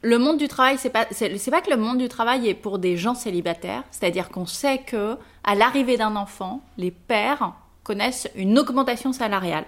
le 0.01 0.17
monde 0.17 0.37
du 0.37 0.49
travail, 0.49 0.77
c'est 0.77 0.89
pas, 0.89 1.07
c'est 1.09 1.49
pas 1.49 1.61
que 1.61 1.69
le 1.69 1.77
monde 1.77 1.99
du 1.99 2.09
travail 2.09 2.49
est 2.49 2.53
pour 2.53 2.79
des 2.79 2.97
gens 2.97 3.15
célibataires, 3.15 3.83
c'est-à-dire 3.91 4.27
qu'on 4.27 4.45
sait 4.45 4.79
que 4.79 5.15
à 5.45 5.55
l'arrivée 5.55 5.95
d'un 5.95 6.17
enfant, 6.17 6.59
les 6.77 6.91
pères 6.91 7.53
connaissent 7.85 8.29
une 8.35 8.59
augmentation 8.59 9.13
salariale. 9.13 9.63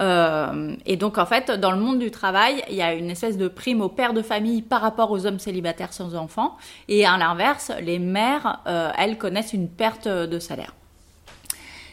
Euh, 0.00 0.74
et 0.86 0.96
donc, 0.96 1.18
en 1.18 1.26
fait, 1.26 1.50
dans 1.50 1.72
le 1.72 1.78
monde 1.78 1.98
du 1.98 2.10
travail, 2.10 2.64
il 2.70 2.76
y 2.76 2.82
a 2.82 2.94
une 2.94 3.10
espèce 3.10 3.36
de 3.36 3.48
prime 3.48 3.82
aux 3.82 3.90
pères 3.90 4.14
de 4.14 4.22
famille 4.22 4.62
par 4.62 4.80
rapport 4.80 5.10
aux 5.10 5.26
hommes 5.26 5.38
célibataires 5.38 5.92
sans 5.92 6.14
enfants. 6.14 6.56
Et 6.88 7.04
à 7.04 7.18
l'inverse, 7.18 7.70
les 7.82 7.98
mères, 7.98 8.60
euh, 8.66 8.90
elles 8.96 9.18
connaissent 9.18 9.52
une 9.52 9.68
perte 9.68 10.08
de 10.08 10.38
salaire. 10.38 10.72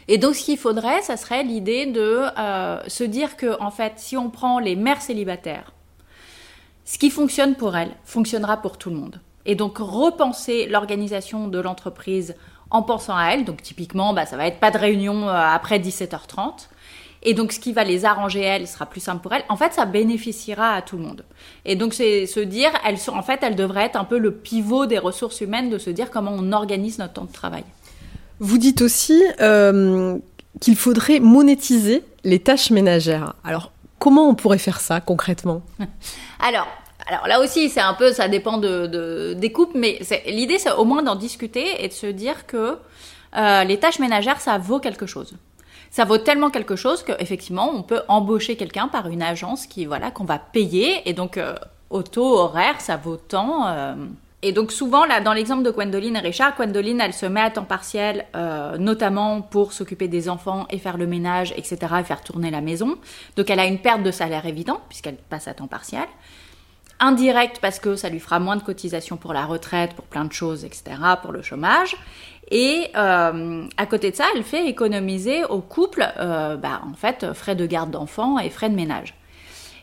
Et 0.08 0.18
donc, 0.18 0.34
ce 0.34 0.44
qu'il 0.44 0.58
faudrait, 0.58 1.02
ça 1.02 1.16
serait 1.16 1.44
l'idée 1.44 1.86
de 1.86 2.22
euh, 2.38 2.80
se 2.86 3.04
dire 3.04 3.36
que, 3.36 3.60
en 3.60 3.70
fait, 3.70 3.94
si 3.96 4.16
on 4.16 4.30
prend 4.30 4.58
les 4.58 4.74
mères 4.74 5.02
célibataires, 5.02 5.72
ce 6.84 6.98
qui 6.98 7.10
fonctionne 7.10 7.54
pour 7.54 7.76
elles 7.76 7.94
fonctionnera 8.04 8.56
pour 8.56 8.78
tout 8.78 8.88
le 8.88 8.96
monde. 8.96 9.20
Et 9.44 9.54
donc, 9.54 9.78
repenser 9.78 10.66
l'organisation 10.66 11.48
de 11.48 11.58
l'entreprise 11.58 12.34
en 12.70 12.82
pensant 12.82 13.16
à 13.16 13.30
elles. 13.32 13.44
Donc, 13.44 13.62
typiquement, 13.62 14.14
bah, 14.14 14.26
ça 14.26 14.36
va 14.36 14.46
être 14.46 14.60
pas 14.60 14.70
de 14.70 14.78
réunion 14.78 15.28
après 15.28 15.78
17h30 15.78 16.68
et 17.22 17.34
donc, 17.34 17.52
ce 17.52 17.58
qui 17.58 17.72
va 17.72 17.84
les 17.84 18.04
arranger, 18.04 18.40
elles, 18.40 18.68
sera 18.68 18.86
plus 18.86 19.00
simple 19.00 19.22
pour 19.22 19.32
elles. 19.32 19.44
En 19.48 19.56
fait, 19.56 19.72
ça 19.72 19.86
bénéficiera 19.86 20.72
à 20.72 20.82
tout 20.82 20.96
le 20.96 21.02
monde. 21.02 21.24
Et 21.64 21.74
donc, 21.74 21.94
c'est 21.94 22.26
se 22.26 22.40
dire, 22.40 22.70
elles 22.86 22.98
sont, 22.98 23.12
en 23.12 23.22
fait, 23.22 23.40
elles 23.42 23.56
devraient 23.56 23.86
être 23.86 23.96
un 23.96 24.04
peu 24.04 24.18
le 24.18 24.32
pivot 24.32 24.86
des 24.86 24.98
ressources 24.98 25.40
humaines 25.40 25.70
de 25.70 25.78
se 25.78 25.90
dire 25.90 26.10
comment 26.10 26.32
on 26.32 26.52
organise 26.52 26.98
notre 26.98 27.14
temps 27.14 27.24
de 27.24 27.32
travail. 27.32 27.64
Vous 28.40 28.58
dites 28.58 28.82
aussi 28.82 29.22
euh, 29.40 30.18
qu'il 30.60 30.76
faudrait 30.76 31.20
monétiser 31.20 32.04
les 32.24 32.38
tâches 32.38 32.70
ménagères. 32.70 33.34
Alors, 33.44 33.72
comment 33.98 34.28
on 34.28 34.34
pourrait 34.34 34.58
faire 34.58 34.80
ça 34.80 35.00
concrètement? 35.00 35.62
Alors, 36.40 36.68
alors 37.06 37.26
là 37.26 37.40
aussi, 37.40 37.68
c'est 37.68 37.80
un 37.80 37.94
peu, 37.94 38.12
ça 38.12 38.28
dépend 38.28 38.58
de, 38.58 39.34
des 39.34 39.52
coupes, 39.52 39.74
mais 39.74 39.98
l'idée, 40.26 40.58
c'est 40.58 40.72
au 40.72 40.84
moins 40.84 41.02
d'en 41.02 41.16
discuter 41.16 41.84
et 41.84 41.88
de 41.88 41.92
se 41.92 42.06
dire 42.06 42.46
que 42.46 42.78
euh, 43.36 43.64
les 43.64 43.78
tâches 43.78 43.98
ménagères, 43.98 44.40
ça 44.40 44.58
vaut 44.58 44.78
quelque 44.78 45.06
chose 45.06 45.34
ça 45.90 46.04
vaut 46.04 46.18
tellement 46.18 46.50
quelque 46.50 46.76
chose 46.76 47.02
qu'effectivement, 47.02 47.70
on 47.74 47.82
peut 47.82 48.02
embaucher 48.08 48.56
quelqu'un 48.56 48.88
par 48.88 49.08
une 49.08 49.22
agence 49.22 49.66
qui, 49.66 49.86
voilà, 49.86 50.10
qu'on 50.10 50.24
va 50.24 50.38
payer. 50.38 51.08
Et 51.08 51.12
donc, 51.12 51.38
euh, 51.38 51.54
horaire, 51.90 52.80
ça 52.80 52.96
vaut 52.96 53.16
tant. 53.16 53.66
Euh. 53.68 53.94
Et 54.42 54.52
donc 54.52 54.70
souvent, 54.70 55.04
là, 55.04 55.20
dans 55.20 55.32
l'exemple 55.32 55.64
de 55.64 55.70
Gwendoline 55.70 56.14
et 56.14 56.20
Richard, 56.20 56.54
Gwendoline, 56.54 57.00
elle 57.00 57.12
se 57.12 57.26
met 57.26 57.40
à 57.40 57.50
temps 57.50 57.64
partiel, 57.64 58.24
euh, 58.36 58.78
notamment 58.78 59.42
pour 59.42 59.72
s'occuper 59.72 60.06
des 60.06 60.28
enfants 60.28 60.66
et 60.70 60.78
faire 60.78 60.96
le 60.96 61.08
ménage, 61.08 61.52
etc., 61.56 61.78
et 62.00 62.04
faire 62.04 62.22
tourner 62.22 62.50
la 62.50 62.60
maison. 62.60 62.98
Donc 63.36 63.50
elle 63.50 63.58
a 63.58 63.66
une 63.66 63.80
perte 63.80 64.04
de 64.04 64.12
salaire 64.12 64.46
évidente, 64.46 64.80
puisqu'elle 64.88 65.16
passe 65.16 65.48
à 65.48 65.54
temps 65.54 65.66
partiel. 65.66 66.06
Indirect, 67.00 67.58
parce 67.60 67.80
que 67.80 67.96
ça 67.96 68.10
lui 68.10 68.20
fera 68.20 68.38
moins 68.38 68.56
de 68.56 68.62
cotisations 68.62 69.16
pour 69.16 69.32
la 69.32 69.44
retraite, 69.44 69.94
pour 69.94 70.04
plein 70.04 70.24
de 70.24 70.32
choses, 70.32 70.64
etc., 70.64 70.84
pour 71.20 71.32
le 71.32 71.42
chômage. 71.42 71.96
Et 72.50 72.90
euh, 72.96 73.66
à 73.76 73.86
côté 73.86 74.12
de 74.12 74.16
ça, 74.16 74.24
elle 74.36 74.44
fait 74.44 74.68
économiser 74.68 75.44
au 75.44 75.60
couple, 75.60 76.06
euh, 76.18 76.56
bah, 76.56 76.80
en 76.88 76.94
fait, 76.94 77.32
frais 77.34 77.56
de 77.56 77.66
garde 77.66 77.90
d'enfants 77.90 78.38
et 78.38 78.50
frais 78.50 78.70
de 78.70 78.76
ménage. 78.76 79.14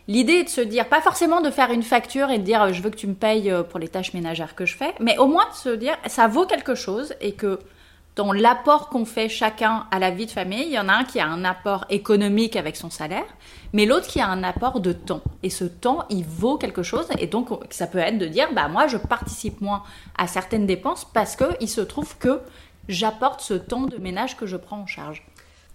L'idée 0.07 0.33
est 0.33 0.43
de 0.43 0.49
se 0.49 0.61
dire, 0.61 0.87
pas 0.87 1.01
forcément 1.01 1.41
de 1.41 1.49
faire 1.49 1.71
une 1.71 1.81
facture 1.81 2.29
et 2.29 2.37
de 2.37 2.43
dire 2.43 2.71
je 2.73 2.81
veux 2.81 2.91
que 2.91 2.95
tu 2.95 3.07
me 3.07 3.15
payes 3.15 3.49
euh, 3.49 3.63
pour 3.63 3.79
les 3.79 3.87
tâches 3.87 4.13
ménagères 4.13 4.53
que 4.55 4.65
je 4.65 4.75
fais, 4.75 4.93
mais 4.99 5.17
au 5.17 5.25
moins 5.25 5.49
de 5.49 5.55
se 5.55 5.69
dire 5.69 5.97
ça 6.05 6.27
vaut 6.27 6.45
quelque 6.45 6.75
chose 6.75 7.15
et 7.21 7.33
que 7.33 7.59
dans 8.15 8.31
l'apport 8.31 8.89
qu'on 8.89 9.03
fait 9.03 9.27
chacun 9.27 9.87
à 9.91 9.99
la 9.99 10.09
vie 10.09 10.25
de 10.25 10.31
famille, 10.31 10.63
il 10.67 10.71
y 10.71 10.79
en 10.79 10.87
a 10.87 10.93
un 10.93 11.03
qui 11.03 11.19
a 11.19 11.27
un 11.27 11.43
apport 11.43 11.85
économique 11.89 12.55
avec 12.55 12.77
son 12.77 12.89
salaire, 12.89 13.25
mais 13.73 13.85
l'autre 13.85 14.07
qui 14.07 14.21
a 14.21 14.27
un 14.27 14.41
apport 14.43 14.79
de 14.79 14.93
temps. 14.93 15.21
Et 15.43 15.49
ce 15.49 15.65
temps, 15.65 16.05
il 16.09 16.23
vaut 16.23 16.57
quelque 16.57 16.81
chose. 16.81 17.07
Et 17.19 17.27
donc, 17.27 17.49
ça 17.71 17.87
peut 17.87 17.97
être 17.97 18.17
de 18.17 18.25
dire, 18.25 18.47
bah 18.53 18.69
moi, 18.69 18.87
je 18.87 18.95
participe 18.95 19.59
moins 19.59 19.83
à 20.17 20.27
certaines 20.27 20.65
dépenses 20.65 21.05
parce 21.13 21.35
que 21.35 21.45
il 21.59 21.67
se 21.67 21.81
trouve 21.81 22.17
que 22.17 22.39
j'apporte 22.87 23.41
ce 23.41 23.53
temps 23.53 23.85
de 23.85 23.97
ménage 23.97 24.37
que 24.37 24.45
je 24.45 24.55
prends 24.55 24.79
en 24.79 24.87
charge. 24.87 25.25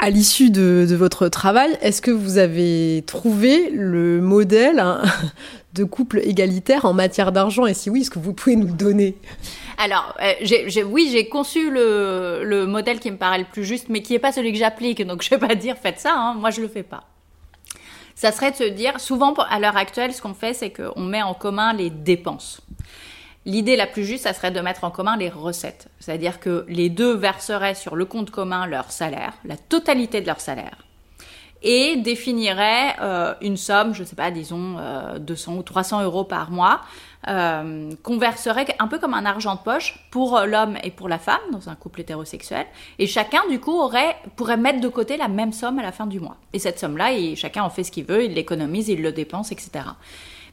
À 0.02 0.08
l'issue 0.08 0.48
de, 0.48 0.86
votre 0.94 1.28
travail, 1.28 1.76
est-ce 1.82 2.00
que 2.00 2.10
vous 2.10 2.38
avez 2.38 3.04
trouvé 3.06 3.68
le 3.68 4.22
modèle 4.22 4.78
hein, 4.78 5.02
de 5.74 5.84
couple 5.84 6.20
égalitaire 6.24 6.86
en 6.86 6.94
matière 6.94 7.32
d'argent? 7.32 7.66
Et 7.66 7.74
si 7.74 7.90
oui, 7.90 8.00
est-ce 8.00 8.10
que 8.10 8.18
vous 8.18 8.32
pouvez 8.32 8.56
nous 8.56 8.74
donner? 8.74 9.14
Alors, 9.76 10.16
euh, 10.22 10.84
oui, 10.86 11.10
j'ai 11.12 11.28
conçu 11.28 11.70
le, 11.70 12.64
modèle 12.64 12.98
qui 12.98 13.10
me 13.10 13.18
paraît 13.18 13.40
le 13.40 13.44
plus 13.44 13.62
juste, 13.62 13.90
mais 13.90 14.00
qui 14.00 14.14
n'est 14.14 14.18
pas 14.18 14.32
celui 14.32 14.52
que 14.52 14.58
j'applique. 14.58 15.06
Donc, 15.06 15.20
je 15.28 15.34
ne 15.34 15.38
vais 15.38 15.48
pas 15.48 15.54
dire 15.54 15.76
faites 15.76 16.00
ça. 16.00 16.14
Hein, 16.16 16.32
moi, 16.32 16.48
je 16.48 16.62
le 16.62 16.68
fais 16.68 16.82
pas. 16.82 17.04
Ça 18.14 18.32
serait 18.32 18.52
de 18.52 18.56
se 18.56 18.64
dire, 18.64 18.98
souvent 19.00 19.34
à 19.34 19.60
l'heure 19.60 19.76
actuelle, 19.76 20.14
ce 20.14 20.22
qu'on 20.22 20.32
fait, 20.32 20.54
c'est 20.54 20.70
qu'on 20.70 21.02
met 21.02 21.22
en 21.22 21.34
commun 21.34 21.74
les 21.74 21.90
dépenses. 21.90 22.62
L'idée 23.46 23.76
la 23.76 23.86
plus 23.86 24.04
juste, 24.04 24.24
ça 24.24 24.34
serait 24.34 24.50
de 24.50 24.60
mettre 24.60 24.84
en 24.84 24.90
commun 24.90 25.16
les 25.16 25.30
recettes. 25.30 25.88
C'est-à-dire 25.98 26.40
que 26.40 26.66
les 26.68 26.90
deux 26.90 27.14
verseraient 27.14 27.74
sur 27.74 27.96
le 27.96 28.04
compte 28.04 28.30
commun 28.30 28.66
leur 28.66 28.90
salaire, 28.92 29.32
la 29.44 29.56
totalité 29.56 30.20
de 30.20 30.26
leur 30.26 30.40
salaire, 30.40 30.84
et 31.62 31.96
définiraient 31.96 32.96
euh, 33.00 33.34
une 33.40 33.56
somme, 33.56 33.94
je 33.94 34.02
ne 34.02 34.06
sais 34.06 34.16
pas, 34.16 34.30
disons 34.30 34.76
200 35.18 35.52
euh, 35.52 35.56
ou 35.56 35.62
300 35.62 36.02
euros 36.02 36.24
par 36.24 36.50
mois, 36.50 36.80
euh, 37.28 37.90
qu'on 38.02 38.18
verserait 38.18 38.66
un 38.78 38.88
peu 38.88 38.98
comme 38.98 39.14
un 39.14 39.26
argent 39.26 39.54
de 39.54 39.60
poche 39.60 40.06
pour 40.10 40.40
l'homme 40.40 40.76
et 40.82 40.90
pour 40.90 41.08
la 41.08 41.18
femme 41.18 41.40
dans 41.52 41.68
un 41.68 41.74
couple 41.74 42.00
hétérosexuel. 42.00 42.66
Et 42.98 43.06
chacun, 43.06 43.40
du 43.48 43.60
coup, 43.60 43.78
aurait, 43.78 44.16
pourrait 44.36 44.56
mettre 44.56 44.80
de 44.80 44.88
côté 44.88 45.16
la 45.16 45.28
même 45.28 45.52
somme 45.52 45.78
à 45.78 45.82
la 45.82 45.92
fin 45.92 46.06
du 46.06 46.20
mois. 46.20 46.36
Et 46.52 46.58
cette 46.58 46.78
somme-là, 46.78 47.10
chacun 47.36 47.62
en 47.62 47.70
fait 47.70 47.84
ce 47.84 47.92
qu'il 47.92 48.04
veut, 48.04 48.24
il 48.24 48.34
l'économise, 48.34 48.88
il 48.88 49.02
le 49.02 49.12
dépense, 49.12 49.52
etc. 49.52 49.84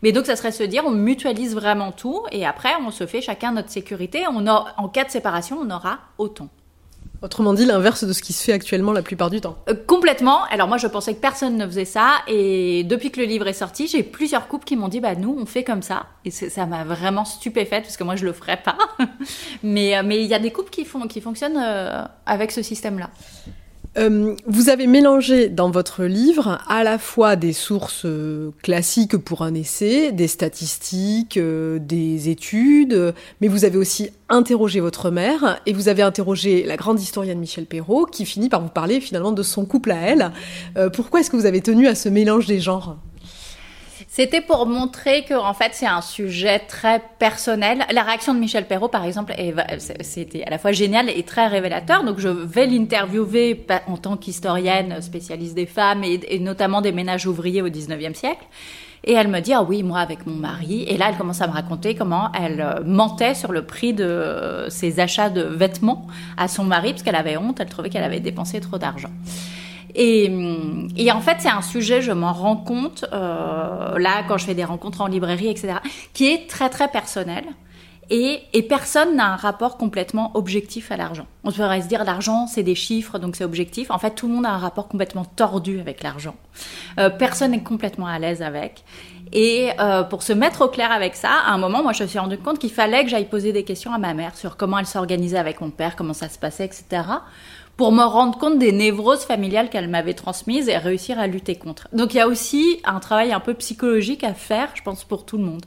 Mais 0.04 0.12
donc, 0.12 0.26
ça 0.26 0.36
serait 0.36 0.52
se 0.52 0.64
dire, 0.64 0.84
on 0.86 0.92
mutualise 0.92 1.56
vraiment 1.56 1.92
tout 1.92 2.24
et 2.32 2.46
après, 2.46 2.72
on 2.86 2.92
se 2.92 3.06
fait 3.06 3.22
chacun 3.22 3.52
notre 3.52 3.70
sécurité. 3.70 4.24
On 4.32 4.48
a, 4.48 4.74
en 4.78 4.88
cas 4.90 5.06
de 5.06 5.10
séparation, 5.10 5.60
on 5.62 5.70
aura 5.70 6.00
autant. 6.18 6.50
Autrement 7.24 7.54
dit, 7.54 7.66
l'inverse 7.66 8.04
de 8.04 8.14
ce 8.14 8.22
qui 8.22 8.32
se 8.32 8.44
fait 8.44 8.54
actuellement 8.54 8.92
la 8.92 9.02
plupart 9.02 9.32
du 9.32 9.42
temps. 9.42 9.58
Euh, 9.70 9.74
complètement. 9.88 10.44
Alors 10.52 10.68
moi, 10.68 10.78
je 10.78 10.86
pensais 10.86 11.16
que 11.16 11.20
personne 11.20 11.58
ne 11.58 11.66
faisait 11.66 11.86
ça. 11.86 12.18
Et 12.28 12.84
depuis 12.84 13.10
que 13.10 13.20
le 13.20 13.26
livre 13.26 13.48
est 13.48 13.54
sorti, 13.54 13.88
j'ai 13.88 14.04
plusieurs 14.04 14.48
couples 14.48 14.66
qui 14.66 14.76
m'ont 14.76 14.88
dit, 14.88 15.00
bah 15.00 15.16
nous, 15.16 15.36
on 15.40 15.48
fait 15.48 15.64
comme 15.64 15.82
ça. 15.82 16.06
Et 16.26 16.32
ça 16.32 16.66
m'a 16.68 16.84
vraiment 16.84 17.26
stupéfaite 17.26 17.84
parce 17.84 17.98
que 17.98 18.04
moi, 18.04 18.16
je 18.16 18.26
le 18.26 18.34
ferais 18.34 18.58
pas. 18.58 18.78
mais 19.64 19.98
euh, 19.98 20.04
mais 20.06 20.24
il 20.24 20.28
y 20.28 20.36
a 20.36 20.40
des 20.40 20.52
couples 20.52 20.70
qui 20.70 20.86
font 20.86 21.08
qui 21.08 21.22
fonctionnent 21.22 21.58
euh, 21.58 22.04
avec 22.28 22.52
ce 22.52 22.62
système-là. 22.62 23.10
Euh, 23.98 24.36
vous 24.46 24.70
avez 24.70 24.86
mélangé 24.86 25.50
dans 25.50 25.72
votre 25.72 26.04
livre 26.04 26.60
à 26.68 26.84
la 26.84 27.00
fois 27.00 27.36
des 27.36 27.54
sources 27.54 28.06
euh, 28.06 28.52
classiques 28.62 29.18
pour 29.18 29.42
un 29.42 29.56
essai, 29.56 30.12
des 30.12 30.28
statistiques, 30.28 31.38
euh, 31.38 31.80
des 31.80 32.30
études, 32.30 33.14
mais 33.42 33.48
vous 33.48 33.66
avez 33.66 33.78
aussi 33.78 34.12
interrogé 34.30 34.80
votre 34.80 35.10
mère 35.10 35.60
et 35.66 35.74
vous 35.74 35.88
avez 35.88 36.04
interrogé 36.04 36.64
la 36.64 36.76
grande 36.78 37.02
historienne 37.02 37.40
Michel 37.40 37.66
Perrault 37.66 38.06
qui 38.06 38.26
finit 38.26 38.50
par 38.50 38.62
vous 38.62 38.70
parler 38.70 39.02
finalement 39.02 39.32
de 39.32 39.44
son 39.44 39.66
couple 39.66 39.92
à 39.92 39.98
elle. 39.98 40.32
pourquoi 40.94 41.22
est-ce 41.22 41.32
que 41.32 41.38
vous 41.38 41.46
avez 41.46 41.62
tenu 41.62 41.88
à 41.88 41.96
ce 41.96 42.10
mélange 42.10 42.46
des 42.46 42.60
genres? 42.60 42.98
C'était 44.18 44.42
pour 44.42 44.66
montrer 44.66 45.26
que 45.26 45.36
en 45.36 45.54
fait 45.54 45.74
c'est 45.74 45.86
un 45.86 46.02
sujet 46.02 46.58
très 46.58 47.04
personnel. 47.20 47.86
La 47.94 48.02
réaction 48.02 48.34
de 48.34 48.40
Michel 48.40 48.66
Perrault, 48.66 48.88
par 48.88 49.06
exemple, 49.06 49.32
c'était 50.02 50.44
à 50.44 50.50
la 50.50 50.58
fois 50.58 50.72
génial 50.72 51.08
et 51.12 51.22
très 51.22 51.46
révélateur. 51.46 52.04
Donc 52.04 52.18
je 52.18 52.28
vais 52.28 52.66
l'interviewer 52.66 53.64
en 53.86 53.96
tant 53.96 54.18
qu'historienne 54.18 55.04
spécialiste 55.04 55.54
des 55.54 55.68
femmes 55.68 56.04
et, 56.04 56.40
notamment 56.40 56.82
des 56.82 56.92
ménages 56.92 57.28
ouvriers 57.28 57.62
au 57.62 57.70
19e 57.70 58.16
siècle. 58.16 58.44
Et 59.04 59.14
elle 59.14 59.28
me 59.28 59.40
dit, 59.40 59.54
ah 59.54 59.62
oui, 59.62 59.84
moi 59.84 60.00
avec 60.00 60.26
mon 60.26 60.34
mari. 60.34 60.82
Et 60.88 60.98
là, 60.98 61.10
elle 61.10 61.18
commence 61.18 61.42
à 61.42 61.48
me 61.48 61.54
raconter 61.54 61.94
comment 61.94 62.32
elle 62.34 62.60
euh, 62.60 62.84
mentait 62.84 63.36
sur 63.36 63.52
le 63.52 63.68
prix 63.68 63.94
de 63.94 64.66
ses 64.70 65.00
achats 65.00 65.30
de 65.30 65.44
vêtements 65.44 66.08
à 66.38 66.48
son 66.48 66.64
mari, 66.64 66.94
parce 66.94 67.04
qu'elle 67.04 67.16
avait 67.16 67.38
honte, 67.38 67.60
elle 67.60 67.70
trouvait 67.70 67.92
qu'elle 67.92 68.04
avait 68.04 68.20
dépensé 68.20 68.60
trop 68.62 68.80
d'argent. 68.80 69.12
Et, 69.96 70.32
et, 70.98 71.12
en 71.12 71.22
fait, 71.22 71.38
c'est 71.40 71.50
un 71.50 71.62
sujet, 71.62 72.02
je 72.02 72.12
m'en 72.12 72.34
rends 72.34 72.58
compte, 72.58 73.06
euh, 73.14 73.98
là, 73.98 74.24
quand 74.28 74.38
je 74.38 74.46
fais 74.46 74.54
des 74.54 74.66
rencontres 74.66 75.02
en 75.02 75.08
librairie, 75.08 75.48
etc., 75.48 75.76
qui 76.14 76.28
est 76.28 76.50
très, 76.50 76.70
très 76.70 76.88
personnel. 76.90 77.46
Et, 78.10 78.40
et 78.54 78.64
personne 78.64 79.18
n'a 79.18 79.34
un 79.34 79.36
rapport 79.36 79.78
complètement 79.78 80.32
objectif 80.34 80.92
à 80.92 80.98
l'argent. 80.98 81.26
On 81.44 81.52
pourrait 81.52 81.82
se 81.82 81.88
dire 81.88 82.06
l'argent, 82.06 82.48
c'est 82.48 82.64
des 82.64 82.76
chiffres, 82.76 83.20
donc 83.20 83.36
c'est 83.36 83.44
objectif. 83.44 83.92
En 83.92 84.00
fait, 84.00 84.12
tout 84.12 84.28
le 84.28 84.34
monde 84.34 84.46
a 84.46 84.52
un 84.52 84.58
rapport 84.58 84.88
complètement 84.88 85.26
tordu 85.26 85.80
avec 85.82 86.04
l'argent. 86.04 86.36
Euh, 87.00 87.10
personne 87.10 87.52
n'est 87.52 87.64
complètement 87.64 88.08
à 88.08 88.18
l'aise 88.18 88.42
avec. 88.42 88.86
Et 89.34 89.70
euh, 89.80 90.04
pour 90.04 90.24
se 90.24 90.34
mettre 90.34 90.62
au 90.66 90.68
clair 90.68 90.92
avec 90.92 91.16
ça, 91.16 91.32
à 91.46 91.52
un 91.52 91.58
moment, 91.58 91.84
moi, 91.84 91.94
je 91.94 92.04
me 92.04 92.08
suis 92.08 92.20
rendu 92.20 92.38
compte 92.38 92.60
qu'il 92.60 92.72
fallait 92.72 93.04
que 93.04 93.10
j'aille 93.10 93.30
poser 93.30 93.54
des 93.54 93.64
questions 93.64 93.94
à 93.94 93.98
ma 93.98 94.14
mère 94.14 94.36
sur 94.36 94.58
comment 94.58 94.80
elle 94.80 94.86
s'organisait 94.86 95.38
avec 95.38 95.62
mon 95.62 95.70
père, 95.70 95.96
comment 95.96 96.14
ça 96.14 96.30
se 96.30 96.38
passait, 96.38 96.66
etc 96.66 97.04
pour 97.78 97.92
me 97.92 98.04
rendre 98.04 98.38
compte 98.38 98.58
des 98.58 98.72
névroses 98.72 99.24
familiales 99.24 99.70
qu'elle 99.70 99.88
m'avait 99.88 100.16
transmises 100.16 100.68
et 100.68 100.78
réussir 100.78 101.20
à 101.20 101.28
lutter 101.28 101.56
contre. 101.56 101.88
Donc 101.94 102.14
il 102.14 102.18
y 102.18 102.20
a 102.20 102.28
aussi 102.28 102.82
un 102.84 103.00
travail 103.00 103.32
un 103.32 103.40
peu 103.40 103.54
psychologique 103.54 104.24
à 104.24 104.34
faire, 104.34 104.70
je 104.74 104.82
pense, 104.82 105.04
pour 105.04 105.26
tout 105.26 105.38
le 105.38 105.44
monde. 105.44 105.64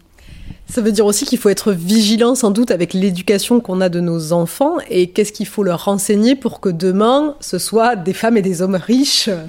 Ça 0.68 0.80
veut 0.82 0.92
dire 0.92 1.06
aussi 1.06 1.24
qu'il 1.24 1.38
faut 1.38 1.48
être 1.48 1.72
vigilant 1.72 2.34
sans 2.34 2.50
doute 2.50 2.70
avec 2.70 2.94
l'éducation 2.94 3.60
qu'on 3.60 3.80
a 3.80 3.88
de 3.88 4.00
nos 4.00 4.32
enfants 4.32 4.76
et 4.88 5.10
qu'est-ce 5.10 5.32
qu'il 5.32 5.46
faut 5.46 5.62
leur 5.62 5.84
renseigner 5.84 6.34
pour 6.34 6.60
que 6.60 6.68
demain 6.68 7.36
ce 7.40 7.58
soit 7.58 7.96
des 7.96 8.12
femmes 8.12 8.36
et 8.36 8.42
des 8.42 8.60
hommes 8.60 8.76
riches? 8.76 9.30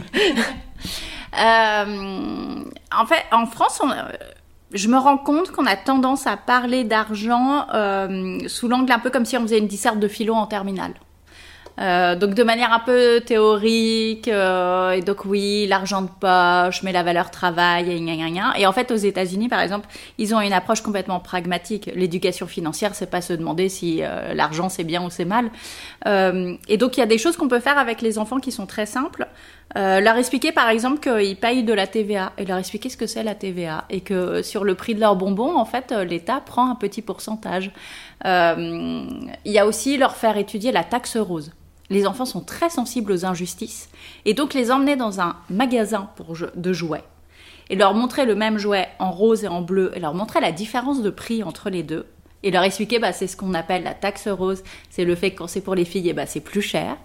euh, 1.39 2.63
en 2.95 3.05
fait, 3.05 3.23
en 3.31 3.45
France, 3.45 3.81
je 4.73 4.87
me 4.87 4.97
rends 4.97 5.17
compte 5.17 5.51
qu'on 5.51 5.65
a 5.65 5.75
tendance 5.75 6.27
à 6.27 6.37
parler 6.37 6.83
d'argent 6.83 7.67
euh, 7.73 8.39
sous 8.47 8.67
l'angle 8.67 8.91
un 8.91 8.99
peu 8.99 9.09
comme 9.09 9.25
si 9.25 9.37
on 9.37 9.41
faisait 9.41 9.59
une 9.59 9.67
disserte 9.67 9.99
de 9.99 10.07
philo 10.07 10.33
en 10.33 10.47
terminale. 10.47 10.93
Euh, 11.79 12.17
donc 12.17 12.33
de 12.35 12.43
manière 12.43 12.73
un 12.73 12.79
peu 12.79 13.21
théorique, 13.25 14.27
et 14.27 15.01
donc 15.05 15.23
oui, 15.25 15.65
l'argent 15.67 16.01
de 16.01 16.09
poche, 16.09 16.83
mais 16.83 16.91
la 16.91 17.01
valeur 17.01 17.31
travail, 17.31 17.89
et 17.89 17.99
gna, 17.99 18.17
gna, 18.17 18.29
gna. 18.29 18.59
Et 18.59 18.67
en 18.67 18.73
fait, 18.73 18.91
aux 18.91 18.97
États-Unis, 18.97 19.47
par 19.47 19.61
exemple, 19.61 19.87
ils 20.17 20.35
ont 20.35 20.41
une 20.41 20.51
approche 20.51 20.81
complètement 20.81 21.21
pragmatique. 21.21 21.89
L'éducation 21.95 22.45
financière, 22.45 22.93
c'est 22.93 23.09
pas 23.09 23.21
se 23.21 23.31
demander 23.31 23.69
si 23.69 24.01
l'argent 24.33 24.67
c'est 24.67 24.83
bien 24.83 25.01
ou 25.03 25.09
c'est 25.09 25.25
mal. 25.25 25.49
Et 26.05 26.77
donc 26.77 26.97
il 26.97 26.99
y 26.99 27.03
a 27.03 27.07
des 27.07 27.17
choses 27.17 27.37
qu'on 27.37 27.47
peut 27.47 27.61
faire 27.61 27.77
avec 27.77 28.01
les 28.01 28.19
enfants 28.19 28.39
qui 28.39 28.51
sont 28.51 28.65
très 28.65 28.85
simples. 28.85 29.27
Euh, 29.77 30.01
leur 30.01 30.17
expliquer 30.17 30.51
par 30.51 30.67
exemple 30.69 30.99
qu'ils 30.99 31.37
payent 31.37 31.63
de 31.63 31.73
la 31.73 31.87
TVA 31.87 32.33
et 32.37 32.45
leur 32.45 32.57
expliquer 32.57 32.89
ce 32.89 32.97
que 32.97 33.07
c'est 33.07 33.23
la 33.23 33.35
TVA 33.35 33.85
et 33.89 34.01
que 34.01 34.41
sur 34.41 34.63
le 34.63 34.75
prix 34.75 34.95
de 34.95 34.99
leurs 34.99 35.15
bonbons, 35.15 35.55
en 35.55 35.65
fait, 35.65 35.91
l'État 35.91 36.41
prend 36.41 36.69
un 36.69 36.75
petit 36.75 37.01
pourcentage. 37.01 37.71
Il 38.25 39.31
y 39.45 39.59
a 39.59 39.65
aussi 39.65 39.97
leur 39.97 40.15
faire 40.15 40.37
étudier 40.37 40.71
la 40.71 40.83
taxe 40.83 41.17
rose. 41.17 41.51
Les 41.91 42.07
enfants 42.07 42.25
sont 42.25 42.39
très 42.41 42.69
sensibles 42.69 43.11
aux 43.11 43.25
injustices, 43.25 43.89
et 44.23 44.33
donc 44.33 44.53
les 44.53 44.71
emmener 44.71 44.95
dans 44.95 45.19
un 45.19 45.35
magasin 45.49 46.09
pour 46.15 46.33
de 46.55 46.73
jouets, 46.73 47.03
et 47.69 47.75
leur 47.75 47.93
montrer 47.93 48.25
le 48.25 48.33
même 48.33 48.57
jouet 48.57 48.87
en 48.97 49.11
rose 49.11 49.43
et 49.43 49.49
en 49.49 49.61
bleu, 49.61 49.91
et 49.93 49.99
leur 49.99 50.13
montrer 50.13 50.39
la 50.39 50.53
différence 50.53 51.01
de 51.01 51.09
prix 51.09 51.43
entre 51.43 51.69
les 51.69 51.83
deux, 51.83 52.05
et 52.43 52.51
leur 52.51 52.63
expliquer, 52.63 52.99
bah, 52.99 53.13
c'est 53.13 53.27
ce 53.27 53.37
qu'on 53.37 53.53
appelle 53.53 53.83
la 53.83 53.93
taxe 53.93 54.27
rose, 54.27 54.63
c'est 54.89 55.05
le 55.05 55.15
fait 55.15 55.31
que 55.31 55.39
quand 55.39 55.47
c'est 55.47 55.61
pour 55.61 55.75
les 55.75 55.85
filles, 55.85 56.09
et 56.09 56.13
bah, 56.13 56.25
c'est 56.25 56.39
plus 56.39 56.61
cher, 56.61 56.97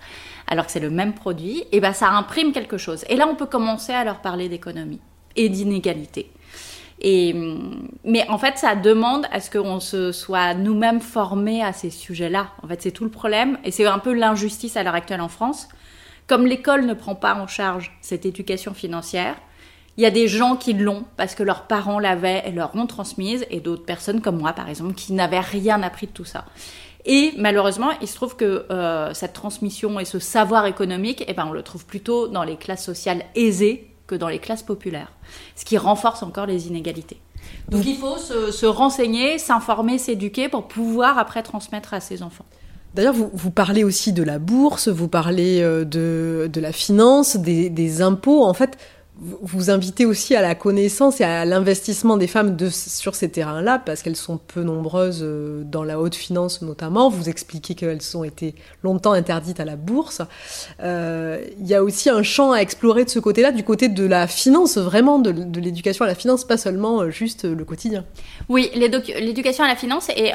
alors 0.47 0.66
que 0.66 0.73
c'est 0.73 0.81
le 0.81 0.90
même 0.90 1.14
produit, 1.14 1.64
et 1.73 1.81
bah, 1.81 1.93
ça 1.93 2.11
imprime 2.11 2.52
quelque 2.52 2.78
chose. 2.78 3.05
Et 3.09 3.16
là, 3.16 3.26
on 3.28 3.35
peut 3.35 3.47
commencer 3.47 3.93
à 3.93 4.05
leur 4.05 4.21
parler 4.21 4.49
d'économie 4.49 5.00
et 5.37 5.49
d'inégalité. 5.49 6.31
Et, 7.00 7.35
mais 8.05 8.26
en 8.28 8.38
fait, 8.38 8.57
ça 8.57 8.75
demande 8.75 9.26
à 9.31 9.40
ce 9.40 9.50
qu'on 9.50 9.81
se 9.81 10.12
soit 10.12 10.55
nous-mêmes 10.55 11.00
formés 11.00 11.62
à 11.62 11.73
ces 11.73 11.90
sujets-là. 11.90 12.49
En 12.62 12.69
fait, 12.69 12.81
c'est 12.81 12.90
tout 12.90 13.05
le 13.05 13.11
problème. 13.11 13.59
Et 13.64 13.71
c'est 13.71 13.85
un 13.85 13.99
peu 13.99 14.14
l'injustice 14.14 14.76
à 14.76 14.83
l'heure 14.83 14.95
actuelle 14.95 15.21
en 15.21 15.28
France. 15.28 15.69
Comme 16.26 16.47
l'école 16.47 16.87
ne 16.87 16.95
prend 16.95 17.14
pas 17.14 17.35
en 17.35 17.47
charge 17.47 17.97
cette 18.00 18.25
éducation 18.25 18.73
financière, 18.73 19.37
il 19.96 20.02
y 20.02 20.06
a 20.06 20.10
des 20.10 20.28
gens 20.28 20.56
qui 20.56 20.74
l'ont 20.74 21.04
parce 21.16 21.34
que 21.34 21.42
leurs 21.42 21.62
parents 21.62 21.98
l'avaient 21.98 22.42
et 22.46 22.52
leur 22.52 22.74
ont 22.76 22.86
transmise, 22.86 23.46
et 23.50 23.60
d'autres 23.60 23.84
personnes 23.84 24.20
comme 24.20 24.38
moi, 24.38 24.52
par 24.52 24.68
exemple, 24.68 24.94
qui 24.94 25.12
n'avaient 25.12 25.40
rien 25.40 25.82
appris 25.82 26.06
de 26.06 26.12
tout 26.12 26.24
ça. 26.24 26.44
Et 27.06 27.32
malheureusement, 27.38 27.90
il 28.02 28.08
se 28.08 28.16
trouve 28.16 28.36
que 28.36 28.66
euh, 28.70 29.14
cette 29.14 29.32
transmission 29.32 29.98
et 30.00 30.04
ce 30.04 30.18
savoir 30.18 30.66
économique, 30.66 31.24
eh 31.28 31.32
ben, 31.32 31.46
on 31.48 31.52
le 31.52 31.62
trouve 31.62 31.86
plutôt 31.86 32.26
dans 32.26 32.42
les 32.42 32.56
classes 32.56 32.84
sociales 32.84 33.24
aisées 33.36 33.88
que 34.08 34.16
dans 34.16 34.28
les 34.28 34.40
classes 34.40 34.62
populaires, 34.62 35.12
ce 35.54 35.64
qui 35.64 35.78
renforce 35.78 36.22
encore 36.22 36.46
les 36.46 36.66
inégalités. 36.66 37.20
Donc 37.68 37.86
il 37.86 37.96
faut 37.96 38.16
se, 38.18 38.66
renseigner, 38.66 39.38
s'informer, 39.38 39.98
s'éduquer 39.98 40.48
pour 40.48 40.66
pouvoir 40.66 41.16
après 41.18 41.42
transmettre 41.42 41.94
à 41.94 42.00
ses 42.00 42.22
enfants. 42.22 42.44
D'ailleurs, 42.94 43.14
vous, 43.14 43.30
vous, 43.32 43.50
parlez 43.50 43.84
aussi 43.84 44.12
de 44.12 44.22
la 44.22 44.38
bourse, 44.38 44.88
vous 44.88 45.08
parlez 45.08 45.60
euh, 45.60 45.84
de, 45.84 46.48
de 46.50 46.60
la 46.60 46.72
finance, 46.72 47.36
des, 47.36 47.68
des 47.68 48.00
impôts. 48.00 48.42
En 48.42 48.54
fait, 48.54 48.78
vous 49.18 49.70
invitez 49.70 50.04
aussi 50.04 50.37
à 50.37 50.42
la 50.42 50.54
connaissance 50.54 51.20
et 51.23 51.25
à 51.25 51.46
l'investissement 51.46 52.18
des 52.18 52.26
femmes 52.26 52.56
sur 52.70 53.14
ces 53.14 53.30
terrains-là, 53.30 53.78
parce 53.78 54.02
qu'elles 54.02 54.16
sont 54.16 54.38
peu 54.38 54.62
nombreuses 54.62 55.20
euh, 55.23 55.62
dans 55.64 55.85
la 55.85 55.99
haute 55.99 56.14
finance 56.14 56.61
notamment. 56.61 57.08
Vous 57.08 57.28
expliquez 57.28 57.75
qu'elles 57.75 58.16
ont 58.16 58.25
été 58.25 58.54
longtemps 58.82 59.12
interdites 59.12 59.58
à 59.58 59.64
la 59.64 59.76
bourse. 59.76 60.20
Euh, 60.82 61.42
il 61.58 61.66
y 61.66 61.75
a 61.75 61.82
aussi 61.82 62.11
un 62.11 62.23
champ 62.23 62.52
à 62.52 62.58
explorer 62.58 63.04
de 63.04 63.11
ce 63.11 63.18
côté-là, 63.18 63.52
du 63.52 63.64
côté 63.64 63.88
de 63.88 64.04
la 64.04 64.26
finance, 64.26 64.76
vraiment 64.76 65.18
de, 65.18 65.32
de 65.32 65.61
l'éducation 65.61 66.04
à 66.04 66.08
la 66.08 66.14
finance, 66.14 66.44
pas 66.44 66.58
seulement 66.58 67.00
euh, 67.00 67.11
juste 67.11 67.44
le 67.44 67.64
quotidien. 67.64 68.04
Oui, 68.50 68.70
l'éducation 68.75 69.64
à 69.64 69.68
la 69.68 69.76
finance 69.76 70.11
et 70.11 70.32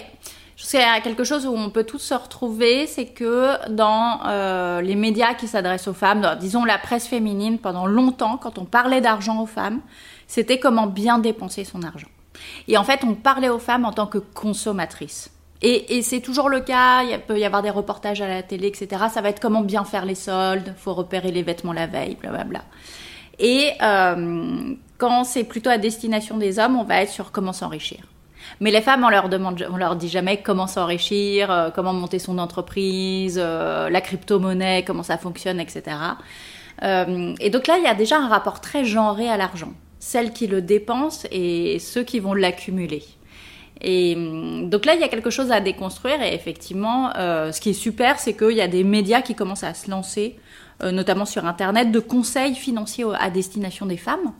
Je 0.61 0.67
qu'il 0.67 0.79
y 0.79 0.83
a 0.83 1.01
quelque 1.01 1.23
chose 1.23 1.47
où 1.47 1.55
on 1.55 1.71
peut 1.71 1.83
tous 1.83 1.97
se 1.97 2.13
retrouver, 2.13 2.85
c'est 2.85 3.07
que 3.07 3.67
dans 3.71 4.19
euh, 4.27 4.81
les 4.81 4.95
médias 4.95 5.33
qui 5.33 5.47
s'adressent 5.47 5.87
aux 5.87 5.93
femmes, 5.93 6.37
disons 6.39 6.65
la 6.65 6.77
presse 6.77 7.07
féminine, 7.07 7.57
pendant 7.57 7.87
longtemps, 7.87 8.37
quand 8.37 8.59
on 8.59 8.65
parlait 8.65 9.01
d'argent 9.01 9.41
aux 9.41 9.47
femmes, 9.47 9.81
c'était 10.27 10.59
comment 10.59 10.85
bien 10.85 11.17
dépenser 11.17 11.63
son 11.63 11.81
argent. 11.81 12.07
Et 12.67 12.77
en 12.77 12.83
fait, 12.83 13.03
on 13.03 13.15
parlait 13.15 13.49
aux 13.49 13.57
femmes 13.57 13.85
en 13.85 13.91
tant 13.91 14.05
que 14.05 14.19
consommatrices. 14.19 15.31
Et, 15.63 16.01
c'est 16.03 16.21
toujours 16.21 16.47
le 16.47 16.59
cas, 16.59 17.03
il 17.03 17.19
peut 17.19 17.39
y 17.39 17.45
avoir 17.45 17.63
des 17.63 17.69
reportages 17.71 18.21
à 18.21 18.27
la 18.27 18.43
télé, 18.43 18.67
etc. 18.67 19.05
Ça 19.11 19.21
va 19.21 19.29
être 19.29 19.39
comment 19.39 19.61
bien 19.61 19.83
faire 19.83 20.05
les 20.05 20.15
soldes, 20.15 20.75
faut 20.77 20.93
repérer 20.93 21.31
les 21.31 21.43
vêtements 21.43 21.73
la 21.73 21.87
veille, 21.87 22.17
blablabla. 22.19 22.61
Et 23.39 23.71
euh, 23.81 24.75
quand 24.99 25.23
c'est 25.23 25.43
plutôt 25.43 25.71
à 25.71 25.79
destination 25.79 26.37
des 26.37 26.59
hommes, 26.59 26.77
on 26.77 26.83
va 26.83 27.01
être 27.01 27.11
sur 27.11 27.31
comment 27.31 27.53
s'enrichir. 27.53 28.10
Mais 28.59 28.71
les 28.71 28.81
femmes, 28.81 29.03
on 29.03 29.09
leur 29.09 29.27
leur 29.77 29.95
dit 29.95 30.09
jamais 30.09 30.37
comment 30.37 30.67
s'enrichir, 30.67 31.51
euh, 31.51 31.69
comment 31.73 31.93
monter 31.93 32.19
son 32.19 32.37
entreprise, 32.37 33.39
euh, 33.41 33.89
la 33.89 34.01
crypto-monnaie, 34.01 34.83
comment 34.85 35.03
ça 35.03 35.17
fonctionne, 35.17 35.59
etc. 35.59 35.97
Euh, 36.83 37.33
et 37.39 37.49
donc 37.49 37.67
là, 37.67 37.77
il 37.77 37.83
y 37.83 37.87
a 37.87 37.95
déjà 37.95 38.17
un 38.17 38.27
rapport 38.27 38.61
très 38.61 38.85
genré 38.85 39.27
à 39.29 39.37
l'argent. 39.37 39.73
Celles 39.99 40.31
qui 40.31 40.47
le 40.47 40.61
dépensent 40.61 41.27
et 41.31 41.79
ceux 41.79 42.03
qui 42.03 42.19
vont 42.19 42.33
l'accumuler. 42.33 43.03
Et 43.81 44.15
hum, 44.15 44.69
donc 44.69 44.85
là, 44.85 44.95
il 44.95 45.01
y 45.01 45.03
a 45.03 45.07
quelque 45.07 45.29
chose 45.29 45.51
à 45.51 45.59
déconstruire. 45.59 46.21
Et 46.21 46.33
effectivement, 46.33 47.11
ce 47.15 47.59
qui 47.59 47.71
est 47.71 47.73
super, 47.73 48.19
c'est 48.19 48.33
qu'il 48.33 48.55
y 48.55 48.61
a 48.61 48.67
des 48.67 48.83
médias 48.83 49.21
qui 49.21 49.35
commencent 49.35 49.63
à 49.63 49.73
se 49.73 49.89
lancer, 49.89 50.37
notamment 50.83 51.25
sur 51.25 51.45
Internet, 51.45 51.91
de 51.91 51.99
conseils 51.99 52.55
financiers 52.55 53.05
à 53.19 53.29
destination 53.29 53.85
des 53.85 53.97
femmes. 53.97 54.33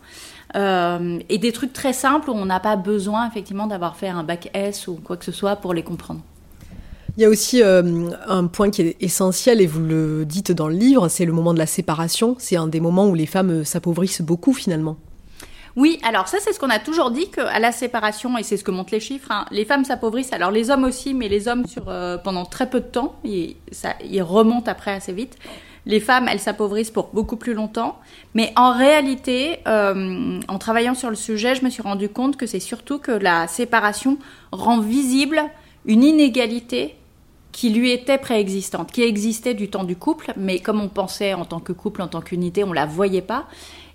Euh, 0.56 1.20
et 1.30 1.38
des 1.38 1.52
trucs 1.52 1.72
très 1.72 1.94
simples 1.94 2.30
où 2.30 2.34
on 2.34 2.46
n'a 2.46 2.60
pas 2.60 2.76
besoin 2.76 3.28
effectivement 3.28 3.68
d'avoir 3.68 3.96
fait 3.96 4.10
un 4.10 4.24
bac 4.24 4.50
S 4.54 4.88
ou 4.88 4.96
quoi 4.96 5.16
que 5.16 5.24
ce 5.24 5.32
soit 5.32 5.56
pour 5.56 5.74
les 5.74 5.84
comprendre. 5.84 6.22
Il 7.18 7.24
y 7.24 7.26
a 7.26 7.30
aussi 7.30 7.62
euh, 7.62 8.10
un 8.28 8.48
point 8.48 8.70
qui 8.70 8.82
est 8.82 8.98
essentiel, 9.02 9.62
et 9.62 9.68
vous 9.68 9.82
le 9.82 10.26
dites 10.26 10.52
dans 10.52 10.68
le 10.68 10.76
livre, 10.76 11.10
c'est 11.10 11.26
le 11.26 11.34
moment 11.34 11.54
de 11.54 11.60
la 11.60 11.66
séparation. 11.66 12.36
C'est 12.40 12.56
un 12.56 12.68
des 12.68 12.80
moments 12.80 13.08
où 13.08 13.16
les 13.16 13.26
femmes 13.26 13.50
euh, 13.50 13.64
s'appauvrissent 13.64 14.22
beaucoup 14.22 14.54
finalement. 14.54 14.98
Oui, 15.78 16.00
alors 16.04 16.28
ça 16.28 16.38
c'est 16.42 16.52
ce 16.52 16.60
qu'on 16.60 16.70
a 16.70 16.80
toujours 16.80 17.12
dit 17.12 17.30
qu'à 17.30 17.60
la 17.60 17.72
séparation, 17.72 18.38
et 18.38 18.44
c'est 18.44 18.58
ce 18.58 18.64
que 18.66 18.72
montrent 18.72 18.94
les 18.94 19.00
chiffres, 19.00 19.32
hein, 19.32 19.46
les 19.52 19.64
femmes 19.64 19.86
s'appauvrissent, 19.86 20.34
alors 20.34 20.52
les 20.52 20.70
hommes 20.70 20.84
aussi, 20.84 21.14
mais 21.14 21.30
les 21.30 21.48
hommes 21.48 21.66
sur, 21.66 21.86
pendant 22.26 22.44
très 22.44 22.70
peu 22.70 22.82
de 22.82 22.86
temps, 22.86 23.16
ça, 23.72 23.94
ils 24.04 24.22
remontent 24.22 24.70
après 24.70 24.92
assez 24.92 25.14
vite 25.14 25.38
les 25.86 26.00
femmes, 26.00 26.28
elles 26.28 26.40
s'appauvrissent 26.40 26.92
pour 26.92 27.10
beaucoup 27.14 27.38
plus 27.38 27.54
longtemps. 27.54 28.00
Mais 28.34 28.54
en 28.56 28.72
réalité, 28.74 29.60
euh, 29.68 30.40
en 30.48 30.58
travaillant 30.58 30.94
sur 30.94 31.10
le 31.10 31.16
sujet, 31.16 31.56
je 31.56 31.64
me 31.64 31.70
suis 31.70 31.82
rendu 31.82 32.10
compte 32.10 32.38
que 32.38 32.46
c'est 32.46 32.60
surtout 32.60 33.00
que 33.00 33.12
la 33.12 33.48
séparation 33.48 34.18
rend 34.52 34.80
visible 34.80 35.42
une 35.86 36.04
inégalité 36.04 36.96
qui 37.52 37.70
lui 37.70 37.92
était 37.92 38.18
préexistante, 38.18 38.92
qui 38.92 39.04
existait 39.04 39.54
du 39.54 39.70
temps 39.70 39.84
du 39.84 39.96
couple, 39.96 40.34
mais 40.38 40.60
comme 40.60 40.80
on 40.80 40.88
pensait 40.88 41.34
en 41.34 41.46
tant 41.46 41.60
que 41.60 41.74
couple, 41.74 42.02
en 42.02 42.08
tant 42.08 42.22
qu'unité, 42.22 42.64
on 42.64 42.72
la 42.72 42.86
voyait 42.86 43.22
pas. 43.22 43.48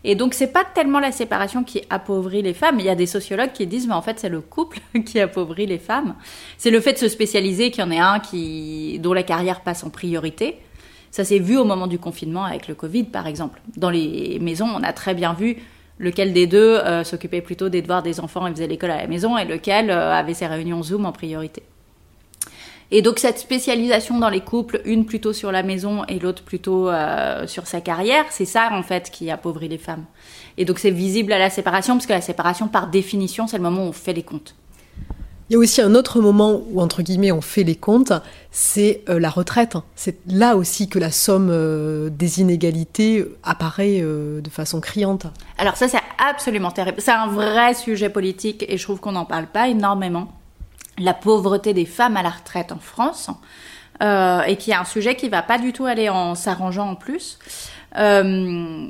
Et 0.05 0.14
donc 0.14 0.35
c'est 0.35 0.52
pas 0.52 0.64
tellement 0.64 1.00
la 1.00 1.11
séparation 1.11 1.64
qui 1.64 1.83
appauvrit 1.90 2.43
les 2.43 2.55
femmes. 2.55 2.78
Il 2.78 2.87
y 2.87 2.90
a 2.90 2.95
des 2.95 3.07
sociologues 3.07 3.52
qui 3.52 3.66
disent 3.66 3.88
mais 3.88 3.95
en 3.95 4.02
fait 4.02 4.21
c'est 4.21 4.28
le 4.28 4.40
couple 4.40 4.78
qui 5.07 5.19
appauvrit 5.19 5.66
les 5.66 5.78
femmes. 5.78 6.14
C'est 6.59 6.71
le 6.71 6.81
fait 6.81 6.93
de 6.93 6.99
se 6.99 7.09
spécialiser 7.09 7.71
qu'il 7.71 7.83
y 7.83 7.87
en 7.87 7.90
ait 7.90 7.99
un 7.99 8.21
qui 8.21 8.99
dont 9.00 9.12
la 9.12 9.23
carrière 9.23 9.62
passe 9.62 9.83
en 9.85 9.90
priorité. 9.90 10.59
Ça 11.11 11.25
s'est 11.25 11.39
vu 11.39 11.57
au 11.57 11.65
moment 11.65 11.87
du 11.87 11.99
confinement 11.99 12.45
avec 12.45 12.69
le 12.69 12.75
Covid, 12.75 13.05
par 13.05 13.27
exemple. 13.27 13.61
Dans 13.77 13.91
les 13.91 14.39
maisons, 14.41 14.67
on 14.67 14.83
a 14.83 14.93
très 14.93 15.15
bien 15.15 15.33
vu 15.33 15.57
lequel 15.99 16.33
des 16.33 16.47
deux 16.47 16.77
euh, 16.77 17.05
s'occupait 17.05 17.41
plutôt 17.41 17.69
des 17.69 17.83
devoirs 17.83 18.03
des 18.03 18.21
enfants 18.21 18.47
et 18.47 18.51
faisait 18.51 18.67
l'école 18.67 18.91
à 18.91 18.99
la 18.99 19.07
maison, 19.07 19.39
et 19.39 19.45
lequel 19.45 19.91
euh, 19.91 20.13
avait 20.13 20.35
ses 20.35 20.47
réunions 20.47 20.83
Zoom 20.83 21.07
en 21.07 21.13
priorité. 21.13 21.63
Et 22.93 23.03
donc 23.03 23.19
cette 23.19 23.39
spécialisation 23.39 24.19
dans 24.19 24.29
les 24.29 24.43
couples, 24.43 24.81
une 24.85 25.07
plutôt 25.07 25.33
sur 25.33 25.51
la 25.51 25.65
maison 25.65 26.05
et 26.05 26.21
l'autre 26.21 26.45
plutôt 26.45 26.89
euh, 26.89 27.47
sur 27.47 27.67
sa 27.67 27.81
carrière, 27.81 28.25
c'est 28.31 28.45
ça 28.45 28.69
en 28.73 28.83
fait 28.85 29.11
qui 29.11 29.29
appauvrit 29.31 29.69
les 29.69 29.79
femmes. 29.79 30.05
Et 30.57 30.65
donc 30.65 30.79
c'est 30.79 30.91
visible 30.91 31.33
à 31.33 31.39
la 31.39 31.51
séparation, 31.51 31.95
parce 31.95 32.07
que 32.07 32.13
la 32.13 32.21
séparation 32.21 32.69
par 32.69 32.89
définition, 32.89 33.47
c'est 33.47 33.57
le 33.57 33.65
moment 33.65 33.85
où 33.85 33.89
on 33.89 33.93
fait 33.93 34.13
les 34.13 34.23
comptes. 34.23 34.55
Il 35.49 35.53
y 35.53 35.57
a 35.57 35.61
aussi 35.61 35.81
un 35.81 35.95
autre 35.95 36.21
moment 36.21 36.61
où, 36.71 36.81
entre 36.81 37.03
guillemets, 37.03 37.31
on 37.31 37.41
fait 37.41 37.62
les 37.62 37.76
comptes, 37.76 38.12
c'est 38.50 39.05
euh, 39.09 39.21
la 39.21 39.31
retraite. 39.31 39.76
C'est 39.95 40.19
là 40.26 40.56
aussi 40.56 40.89
que 40.89 40.99
la 40.99 41.13
somme 41.13 41.50
euh, 41.52 42.11
des 42.11 42.41
inégalités 42.41 43.25
apparaît 43.45 44.00
euh, 44.00 44.41
de 44.41 44.50
façon 44.50 44.80
criante. 44.80 45.26
Alors 45.59 45.76
ça, 45.76 45.87
c'est 45.87 46.00
absolument 46.19 46.73
terrible. 46.73 47.00
C'est 47.00 47.13
un 47.13 47.28
vrai 47.28 47.75
sujet 47.75 48.09
politique 48.09 48.65
et 48.69 48.76
je 48.76 48.82
trouve 48.82 48.99
qu'on 48.99 49.13
n'en 49.13 49.25
parle 49.25 49.47
pas 49.47 49.69
énormément. 49.69 50.32
La 50.99 51.15
pauvreté 51.15 51.75
des 51.75 51.87
femmes 51.87 52.17
à 52.17 52.25
la 52.25 52.30
retraite 52.30 52.73
en 52.73 52.78
France, 52.78 53.30
et 54.00 54.56
qui 54.56 54.71
est 54.71 54.75
un 54.75 54.85
sujet 54.85 55.15
qui 55.15 55.28
va 55.28 55.43
pas 55.43 55.59
du 55.59 55.73
tout 55.73 55.85
aller 55.85 56.09
en 56.09 56.35
s'arrangeant 56.35 56.91
en 56.91 56.95
plus. 56.97 57.39
Euh, 57.97 58.89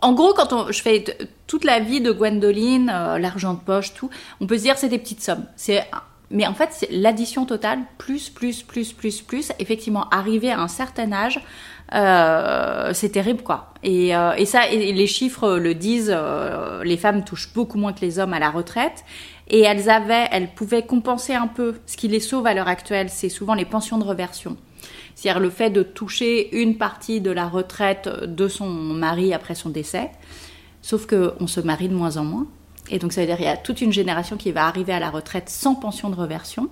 en, 0.00 0.12
gros, 0.12 0.34
quand 0.34 0.70
je 0.70 0.82
fais 0.82 1.04
toute 1.46 1.64
la 1.64 1.80
vie 1.80 2.00
de 2.00 2.12
Gwendoline, 2.12 2.90
euh, 2.92 3.18
l'argent 3.18 3.54
de 3.54 3.60
poche, 3.60 3.94
tout, 3.94 4.10
on 4.40 4.46
peut 4.46 4.58
se 4.58 4.62
dire 4.62 4.76
c'est 4.76 4.88
des 4.88 4.98
petites 4.98 5.22
sommes. 5.22 5.46
Mais 6.30 6.46
en 6.46 6.54
fait, 6.54 6.70
c'est 6.72 6.90
l'addition 6.90 7.44
totale, 7.44 7.80
plus, 7.98 8.30
plus, 8.30 8.62
plus, 8.62 8.92
plus, 8.92 9.20
plus. 9.20 9.52
Effectivement, 9.58 10.08
arriver 10.08 10.50
à 10.50 10.60
un 10.60 10.68
certain 10.68 11.12
âge, 11.12 11.40
euh, 11.94 12.90
c'est 12.94 13.10
terrible, 13.10 13.42
quoi. 13.42 13.74
Et, 13.82 14.12
ça, 14.46 14.66
les 14.70 15.06
chiffres 15.06 15.56
le 15.56 15.74
disent, 15.74 16.16
les 16.84 16.96
femmes 16.96 17.24
touchent 17.24 17.52
beaucoup 17.52 17.76
moins 17.76 17.92
que 17.92 18.00
les 18.00 18.18
hommes 18.18 18.32
à 18.32 18.38
la 18.38 18.50
retraite. 18.50 19.04
Et 19.48 19.60
elles 19.60 19.90
avaient, 19.90 20.26
elles 20.30 20.48
pouvaient 20.48 20.86
compenser 20.86 21.34
un 21.34 21.48
peu. 21.48 21.74
Ce 21.84 21.98
qui 21.98 22.08
les 22.08 22.20
sauve 22.20 22.46
à 22.46 22.54
l'heure 22.54 22.68
actuelle, 22.68 23.10
c'est 23.10 23.28
souvent 23.28 23.52
les 23.52 23.66
pensions 23.66 23.98
de 23.98 24.04
reversion. 24.04 24.56
C'est-à-dire 25.22 25.40
le 25.40 25.50
fait 25.50 25.70
de 25.70 25.84
toucher 25.84 26.52
une 26.60 26.76
partie 26.76 27.20
de 27.20 27.30
la 27.30 27.46
retraite 27.46 28.08
de 28.08 28.48
son 28.48 28.68
mari 28.68 29.32
après 29.32 29.54
son 29.54 29.70
décès. 29.70 30.10
Sauf 30.80 31.06
qu'on 31.06 31.46
se 31.46 31.60
marie 31.60 31.88
de 31.88 31.94
moins 31.94 32.16
en 32.16 32.24
moins. 32.24 32.48
Et 32.90 32.98
donc 32.98 33.12
ça 33.12 33.20
veut 33.20 33.28
dire 33.28 33.36
qu'il 33.36 33.44
y 33.44 33.48
a 33.48 33.56
toute 33.56 33.80
une 33.80 33.92
génération 33.92 34.36
qui 34.36 34.50
va 34.50 34.66
arriver 34.66 34.92
à 34.92 34.98
la 34.98 35.10
retraite 35.10 35.48
sans 35.48 35.76
pension 35.76 36.10
de 36.10 36.16
reversion. 36.16 36.70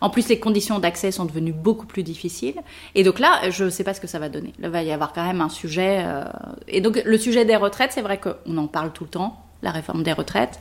En 0.00 0.10
plus, 0.10 0.28
les 0.28 0.38
conditions 0.38 0.78
d'accès 0.78 1.10
sont 1.10 1.24
devenues 1.24 1.52
beaucoup 1.52 1.86
plus 1.86 2.04
difficiles. 2.04 2.62
Et 2.94 3.02
donc 3.02 3.18
là, 3.18 3.50
je 3.50 3.64
ne 3.64 3.70
sais 3.70 3.82
pas 3.82 3.94
ce 3.94 4.00
que 4.00 4.06
ça 4.06 4.20
va 4.20 4.28
donner. 4.28 4.52
il 4.60 4.68
va 4.68 4.84
y 4.84 4.92
avoir 4.92 5.12
quand 5.12 5.26
même 5.26 5.40
un 5.40 5.48
sujet. 5.48 6.04
Euh, 6.06 6.22
et 6.68 6.80
donc 6.80 7.02
le 7.04 7.18
sujet 7.18 7.44
des 7.44 7.56
retraites, 7.56 7.90
c'est 7.90 8.02
vrai 8.02 8.20
qu'on 8.20 8.56
en 8.58 8.68
parle 8.68 8.92
tout 8.92 9.02
le 9.02 9.10
temps, 9.10 9.44
la 9.60 9.72
réforme 9.72 10.04
des 10.04 10.12
retraites. 10.12 10.60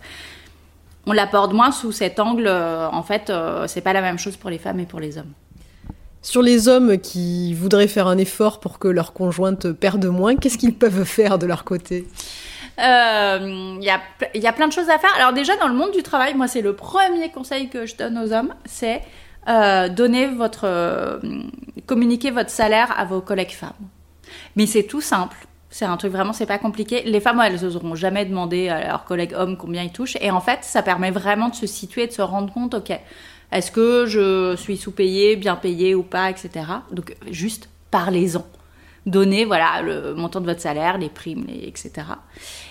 On 1.06 1.12
l'apporte 1.14 1.54
moins 1.54 1.72
sous 1.72 1.92
cet 1.92 2.20
angle. 2.20 2.48
Euh, 2.48 2.90
en 2.90 3.04
fait, 3.04 3.30
euh, 3.30 3.68
c'est 3.68 3.82
pas 3.82 3.94
la 3.94 4.02
même 4.02 4.18
chose 4.18 4.38
pour 4.38 4.50
les 4.50 4.58
femmes 4.58 4.80
et 4.80 4.88
pour 4.88 5.00
les 5.00 5.20
hommes. 5.20 5.34
Sur 6.22 6.42
les 6.42 6.68
hommes 6.68 6.98
qui 6.98 7.54
voudraient 7.54 7.88
faire 7.88 8.08
un 8.08 8.18
effort 8.18 8.60
pour 8.60 8.80
que 8.80 8.88
leur 8.88 9.14
conjointe 9.14 9.72
perde 9.72 10.06
moins, 10.06 10.36
qu'est-ce 10.36 10.58
qu'ils 10.58 10.76
peuvent 10.76 11.06
faire 11.06 11.38
de 11.38 11.46
leur 11.46 11.64
côté? 11.64 12.06
Il 12.78 12.84
euh, 12.84 13.80
y, 13.82 13.90
a, 13.90 14.54
plein 14.54 14.68
de 14.68 14.74
choses 14.74 14.90
à 14.90 15.00
faire. 15.00 15.10
Alors 15.18 15.34
déjà 15.34 15.56
dans 15.56 15.68
le 15.68 15.74
monde 15.74 15.92
du 15.92 16.04
travail, 16.04 16.36
moi 16.36 16.48
c'est 16.48 16.62
le 16.62 16.74
premier 16.74 17.32
conseil 17.32 17.70
que 17.70 17.88
je 17.88 17.96
donne 17.96 18.18
aux 18.20 18.34
hommes, 18.34 18.54
c'est 18.66 19.02
euh, 19.48 19.90
donner 19.90 20.28
votre, 20.28 20.66
euh, 20.66 21.20
communiquer 21.88 22.30
votre 22.30 22.52
salaire 22.52 22.94
à 23.00 23.06
vos 23.06 23.22
collègues 23.22 23.54
femmes. 23.54 23.72
Mais 24.56 24.68
c'est 24.68 24.84
tout 24.84 25.02
simple. 25.02 25.38
C'est 25.70 25.86
un 25.86 25.98
truc 25.98 26.12
vraiment, 26.12 26.34
c'est 26.34 26.46
pas 26.46 26.60
compliqué. 26.60 27.02
Les 27.04 27.20
femmes, 27.20 27.42
elles 27.44 27.62
n'oseront 27.62 27.96
jamais 27.96 28.26
demander 28.26 28.70
à 28.70 28.88
leurs 28.88 29.06
collègues 29.06 29.34
hommes 29.36 29.58
combien 29.58 29.84
ils 29.84 29.92
touchent. 29.92 30.18
Et 30.22 30.32
en 30.32 30.40
fait, 30.40 30.60
ça 30.62 30.82
permet 30.82 31.12
vraiment 31.12 31.50
de 31.50 31.56
se 31.56 31.66
situer, 31.66 32.08
de 32.08 32.12
se 32.12 32.22
rendre 32.22 32.54
compte, 32.54 32.74
ok, 32.74 33.00
est-ce 33.52 33.72
que 33.72 34.06
je 34.06 34.56
suis 34.58 34.78
sous-payé, 34.78 35.36
bien 35.36 35.56
payé 35.56 35.96
ou 35.96 36.04
pas, 36.04 36.30
etc. 36.30 36.66
Donc 36.92 37.16
juste 37.32 37.70
parlez-en. 37.92 38.46
Donnez 39.06 39.46
voilà 39.46 39.82
le 39.82 40.14
montant 40.16 40.42
de 40.42 40.46
votre 40.46 40.60
salaire, 40.60 40.98
les 40.98 41.08
primes, 41.08 41.46
etc. 41.50 41.92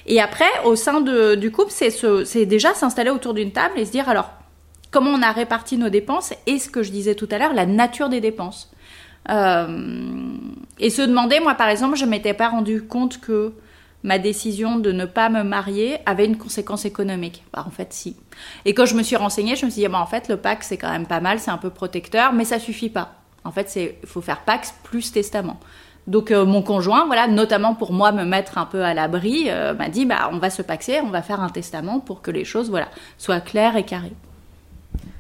Et 0.04 0.20
après, 0.20 0.44
au 0.64 0.76
sein 0.76 1.00
du 1.00 1.50
couple, 1.50 1.70
c'est 1.70 2.46
déjà 2.46 2.74
s'installer 2.74 3.10
autour 3.10 3.32
d'une 3.32 3.52
table 3.52 3.78
et 3.78 3.86
se 3.86 3.90
dire 3.90 4.08
alors 4.08 4.30
comment 4.90 5.10
on 5.10 5.22
a 5.22 5.32
réparti 5.32 5.78
nos 5.78 5.88
dépenses 5.88 6.34
et 6.46 6.58
ce 6.58 6.68
que 6.68 6.82
je 6.82 6.90
disais 6.90 7.14
tout 7.14 7.28
à 7.30 7.38
l'heure, 7.38 7.54
la 7.54 7.66
nature 7.66 8.08
des 8.08 8.20
dépenses. 8.20 8.70
Euh, 9.30 10.36
et 10.78 10.90
se 10.90 11.02
demander, 11.02 11.40
moi 11.40 11.54
par 11.54 11.68
exemple, 11.68 11.96
je 11.96 12.04
m'étais 12.04 12.34
pas 12.34 12.48
rendu 12.48 12.82
compte 12.82 13.18
que 13.20 13.54
ma 14.02 14.18
décision 14.18 14.78
de 14.78 14.92
ne 14.92 15.04
pas 15.04 15.28
me 15.28 15.42
marier 15.42 15.98
avait 16.06 16.26
une 16.26 16.36
conséquence 16.36 16.84
économique. 16.84 17.44
Bah, 17.52 17.64
en 17.66 17.70
fait, 17.70 17.92
si. 17.92 18.16
Et 18.64 18.74
quand 18.74 18.86
je 18.86 18.94
me 18.94 19.02
suis 19.02 19.16
renseignée, 19.16 19.56
je 19.56 19.66
me 19.66 19.70
suis 19.70 19.82
dit, 19.82 19.88
bah, 19.88 20.00
en 20.00 20.06
fait, 20.06 20.28
le 20.28 20.36
Pax, 20.36 20.68
c'est 20.68 20.76
quand 20.76 20.90
même 20.90 21.06
pas 21.06 21.20
mal, 21.20 21.40
c'est 21.40 21.50
un 21.50 21.58
peu 21.58 21.70
protecteur, 21.70 22.32
mais 22.32 22.44
ça 22.44 22.58
suffit 22.58 22.90
pas. 22.90 23.14
En 23.44 23.52
fait, 23.52 23.74
il 23.76 24.06
faut 24.06 24.20
faire 24.20 24.40
Pax 24.40 24.74
plus 24.82 25.12
testament. 25.12 25.58
Donc 26.06 26.30
euh, 26.30 26.44
mon 26.44 26.62
conjoint, 26.62 27.06
voilà, 27.06 27.26
notamment 27.26 27.74
pour 27.74 27.92
moi 27.92 28.12
me 28.12 28.24
mettre 28.24 28.58
un 28.58 28.66
peu 28.66 28.82
à 28.82 28.94
l'abri, 28.94 29.46
euh, 29.48 29.74
m'a 29.74 29.88
dit 29.88 30.06
bah 30.06 30.30
on 30.32 30.38
va 30.38 30.50
se 30.50 30.62
paxer, 30.62 31.00
on 31.00 31.10
va 31.10 31.20
faire 31.22 31.40
un 31.40 31.48
testament 31.48 31.98
pour 31.98 32.22
que 32.22 32.30
les 32.30 32.44
choses 32.44 32.70
voilà 32.70 32.88
soient 33.18 33.40
claires 33.40 33.76
et 33.76 33.84
carrées. 33.84 34.12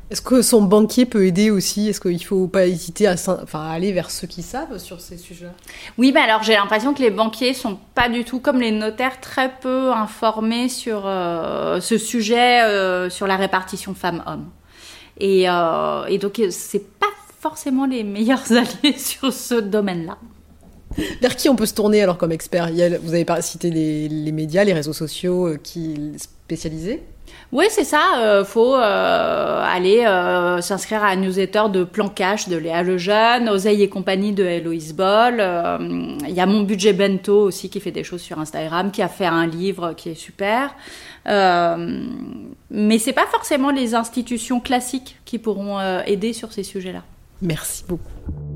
Est-ce 0.08 0.22
que 0.22 0.40
son 0.40 0.62
banquier 0.62 1.04
peut 1.04 1.26
aider 1.26 1.50
aussi? 1.50 1.88
Est-ce 1.88 2.00
qu'il 2.00 2.12
ne 2.12 2.18
faut 2.18 2.46
pas 2.46 2.66
hésiter 2.66 3.08
à, 3.08 3.14
enfin, 3.14 3.68
aller 3.68 3.92
vers 3.92 4.10
ceux 4.10 4.28
qui 4.28 4.42
savent 4.42 4.78
sur 4.78 5.00
ces 5.00 5.18
sujets 5.18 5.50
Oui, 5.98 6.12
mais 6.14 6.20
alors 6.20 6.44
j'ai 6.44 6.52
l'impression 6.52 6.94
que 6.94 7.02
les 7.02 7.10
banquiers 7.10 7.54
sont 7.54 7.76
pas 7.94 8.08
du 8.08 8.24
tout 8.24 8.38
comme 8.38 8.60
les 8.60 8.70
notaires, 8.70 9.20
très 9.20 9.50
peu 9.60 9.90
informés 9.90 10.68
sur 10.68 11.02
euh, 11.06 11.80
ce 11.80 11.98
sujet, 11.98 12.62
euh, 12.62 13.10
sur 13.10 13.26
la 13.26 13.36
répartition 13.36 13.94
femmes-hommes. 13.94 14.46
Et, 15.18 15.48
euh, 15.48 16.04
et, 16.06 16.18
donc 16.18 16.40
c'est 16.50 16.86
pas 16.98 17.06
forcément 17.40 17.86
les 17.86 18.04
meilleurs 18.04 18.44
alliés 18.52 18.98
sur 18.98 19.32
ce 19.32 19.54
domaine-là. 19.54 20.18
Vers 21.20 21.36
qui 21.36 21.48
on 21.48 21.56
peut 21.56 21.66
se 21.66 21.74
tourner 21.74 22.02
alors 22.02 22.16
comme 22.16 22.32
expert? 22.32 22.70
Vous 23.02 23.14
avez 23.14 23.26
cité 23.42 23.70
les, 23.70 24.08
les, 24.08 24.32
médias, 24.32 24.64
les 24.64 24.72
réseaux 24.72 24.92
sociaux 24.92 25.48
euh, 25.48 25.56
qui 25.62 26.12
spécialisés? 26.16 27.02
Oui, 27.52 27.66
c'est 27.70 27.84
ça. 27.84 28.18
Euh, 28.18 28.44
faut 28.44 28.74
euh, 28.74 29.64
aller 29.64 30.04
euh, 30.04 30.60
s'inscrire 30.60 31.04
à 31.04 31.08
un 31.08 31.16
newsletter 31.16 31.64
de 31.70 31.84
Plan 31.84 32.08
Cash 32.08 32.48
de 32.48 32.56
Léa 32.56 32.82
Lejeune, 32.82 33.48
Oseille 33.48 33.82
et 33.82 33.88
compagnie 33.88 34.32
de 34.32 34.44
Héloïse 34.44 34.94
Boll. 34.94 35.42
Il 36.28 36.34
y 36.34 36.40
a 36.40 36.46
mon 36.46 36.62
budget 36.62 36.92
bento 36.92 37.42
aussi 37.42 37.70
qui 37.70 37.80
fait 37.80 37.92
des 37.92 38.04
choses 38.04 38.20
sur 38.20 38.38
Instagram, 38.38 38.90
qui 38.90 39.02
a 39.02 39.08
fait 39.08 39.26
un 39.26 39.46
livre 39.46 39.92
qui 39.94 40.10
est 40.10 40.14
super. 40.14 40.74
mais 41.24 42.98
c'est 42.98 43.12
pas 43.12 43.26
forcément 43.30 43.70
les 43.70 43.94
institutions 43.94 44.60
classiques 44.60 45.16
qui 45.24 45.38
pourront 45.38 45.80
aider 46.06 46.32
sur 46.32 46.52
ces 46.52 46.64
sujets-là. 46.64 47.02
Merci 47.42 47.84
beaucoup. 47.86 48.55